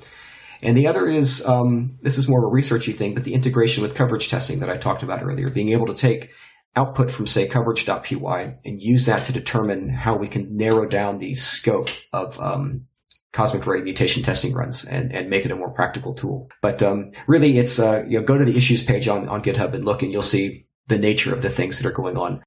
[0.61, 3.83] And the other is, um, this is more of a researchy thing, but the integration
[3.83, 6.31] with coverage testing that I talked about earlier, being able to take
[6.75, 11.33] output from say coverage.py and use that to determine how we can narrow down the
[11.33, 12.87] scope of, um,
[13.33, 16.49] Cosmic Ray mutation testing runs and, and make it a more practical tool.
[16.61, 19.75] But um, really, it's uh, you know go to the issues page on, on GitHub
[19.75, 22.43] and look, and you'll see the nature of the things that are going on.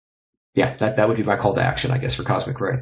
[0.55, 2.79] Yeah, that, that would be my call to action, I guess, for Cosmic Ray.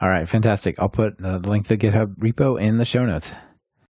[0.00, 0.76] All right, fantastic.
[0.80, 3.32] I'll put uh, the link to the GitHub repo in the show notes.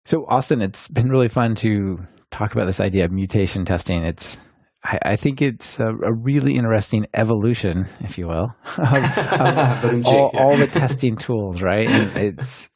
[0.04, 1.98] So, Austin, it's been really fun to
[2.30, 4.04] talk about this idea of mutation testing.
[4.04, 4.36] It's
[4.84, 10.30] I, I think it's a, a, really interesting evolution, if you will, of, of all,
[10.34, 11.88] all, the testing tools, right?
[11.88, 12.68] And it's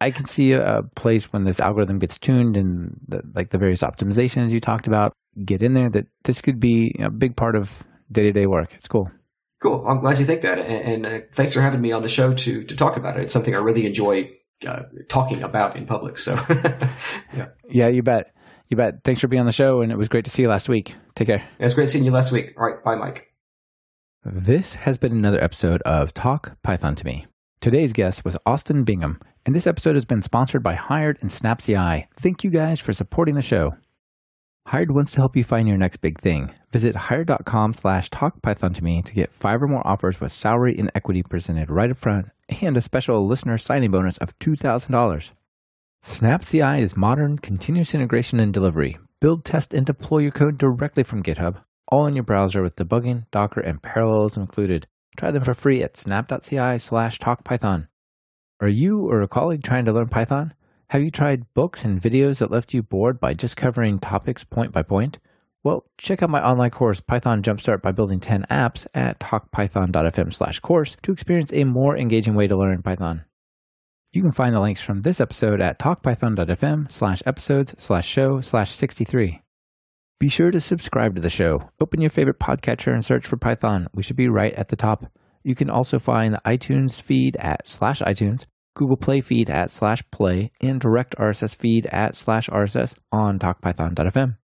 [0.00, 3.82] I can see a place when this algorithm gets tuned and the, like the various
[3.82, 5.12] optimizations you talked about
[5.44, 8.74] get in there that this could be a big part of day to day work.
[8.74, 9.10] It's cool.
[9.60, 9.86] Cool.
[9.86, 12.34] I'm glad you think that, and, and uh, thanks for having me on the show
[12.34, 13.22] to to talk about it.
[13.22, 14.30] It's something I really enjoy
[14.66, 16.18] uh, talking about in public.
[16.18, 16.34] So,
[17.32, 18.34] yeah, yeah, you bet,
[18.68, 19.04] you bet.
[19.04, 20.94] Thanks for being on the show, and it was great to see you last week.
[21.14, 21.48] Take care.
[21.58, 22.54] Yeah, it's great seeing you last week.
[22.56, 23.32] All right, bye, Mike.
[24.24, 27.26] This has been another episode of Talk Python to Me.
[27.60, 32.06] Today's guest was Austin Bingham, and this episode has been sponsored by Hired and Snap.ci.
[32.16, 33.72] Thank you guys for supporting the show.
[34.66, 36.52] Hired wants to help you find your next big thing.
[36.70, 40.90] Visit hired.com slash talkpython to me to get five or more offers with salary and
[40.94, 45.30] equity presented right up front and a special listener signing bonus of $2,000.
[46.02, 48.98] Snap.ci is modern, continuous integration and delivery.
[49.20, 53.26] Build, test, and deploy your code directly from GitHub, all in your browser with debugging,
[53.30, 54.86] Docker, and parallelism included.
[55.16, 57.88] Try them for free at snap.ci slash talkpython.
[58.60, 60.54] Are you or a colleague trying to learn Python?
[60.92, 64.72] Have you tried books and videos that left you bored by just covering topics point
[64.72, 65.16] by point?
[65.64, 70.60] Well, check out my online course, Python Jumpstart by Building 10 Apps at talkpython.fm slash
[70.60, 73.24] course to experience a more engaging way to learn Python.
[74.12, 78.70] You can find the links from this episode at talkpython.fm slash episodes slash show slash
[78.74, 79.40] 63.
[80.20, 81.70] Be sure to subscribe to the show.
[81.80, 83.88] Open your favorite podcatcher and search for Python.
[83.94, 85.06] We should be right at the top.
[85.42, 88.44] You can also find the iTunes feed at slash iTunes
[88.74, 94.36] Google Play feed at slash play, and direct RSS feed at slash RSS on talkpython.fm.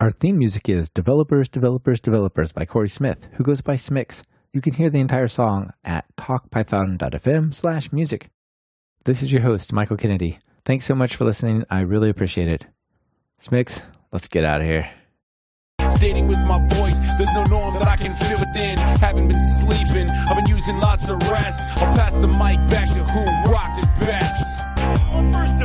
[0.00, 4.22] Our theme music is Developers, Developers, Developers by Corey Smith, who goes by Smix.
[4.52, 8.30] You can hear the entire song at talkpython.fm slash music.
[9.04, 10.38] This is your host, Michael Kennedy.
[10.64, 11.64] Thanks so much for listening.
[11.70, 12.66] I really appreciate it.
[13.40, 13.82] Smix,
[14.12, 14.90] let's get out of here.
[15.90, 18.78] Stating with my voice, there's no norm that I can feel within.
[18.78, 21.60] Haven't been sleeping, I've been using lots of rest.
[21.78, 24.60] I'll pass the mic back to who rocked it best.
[25.32, 25.58] First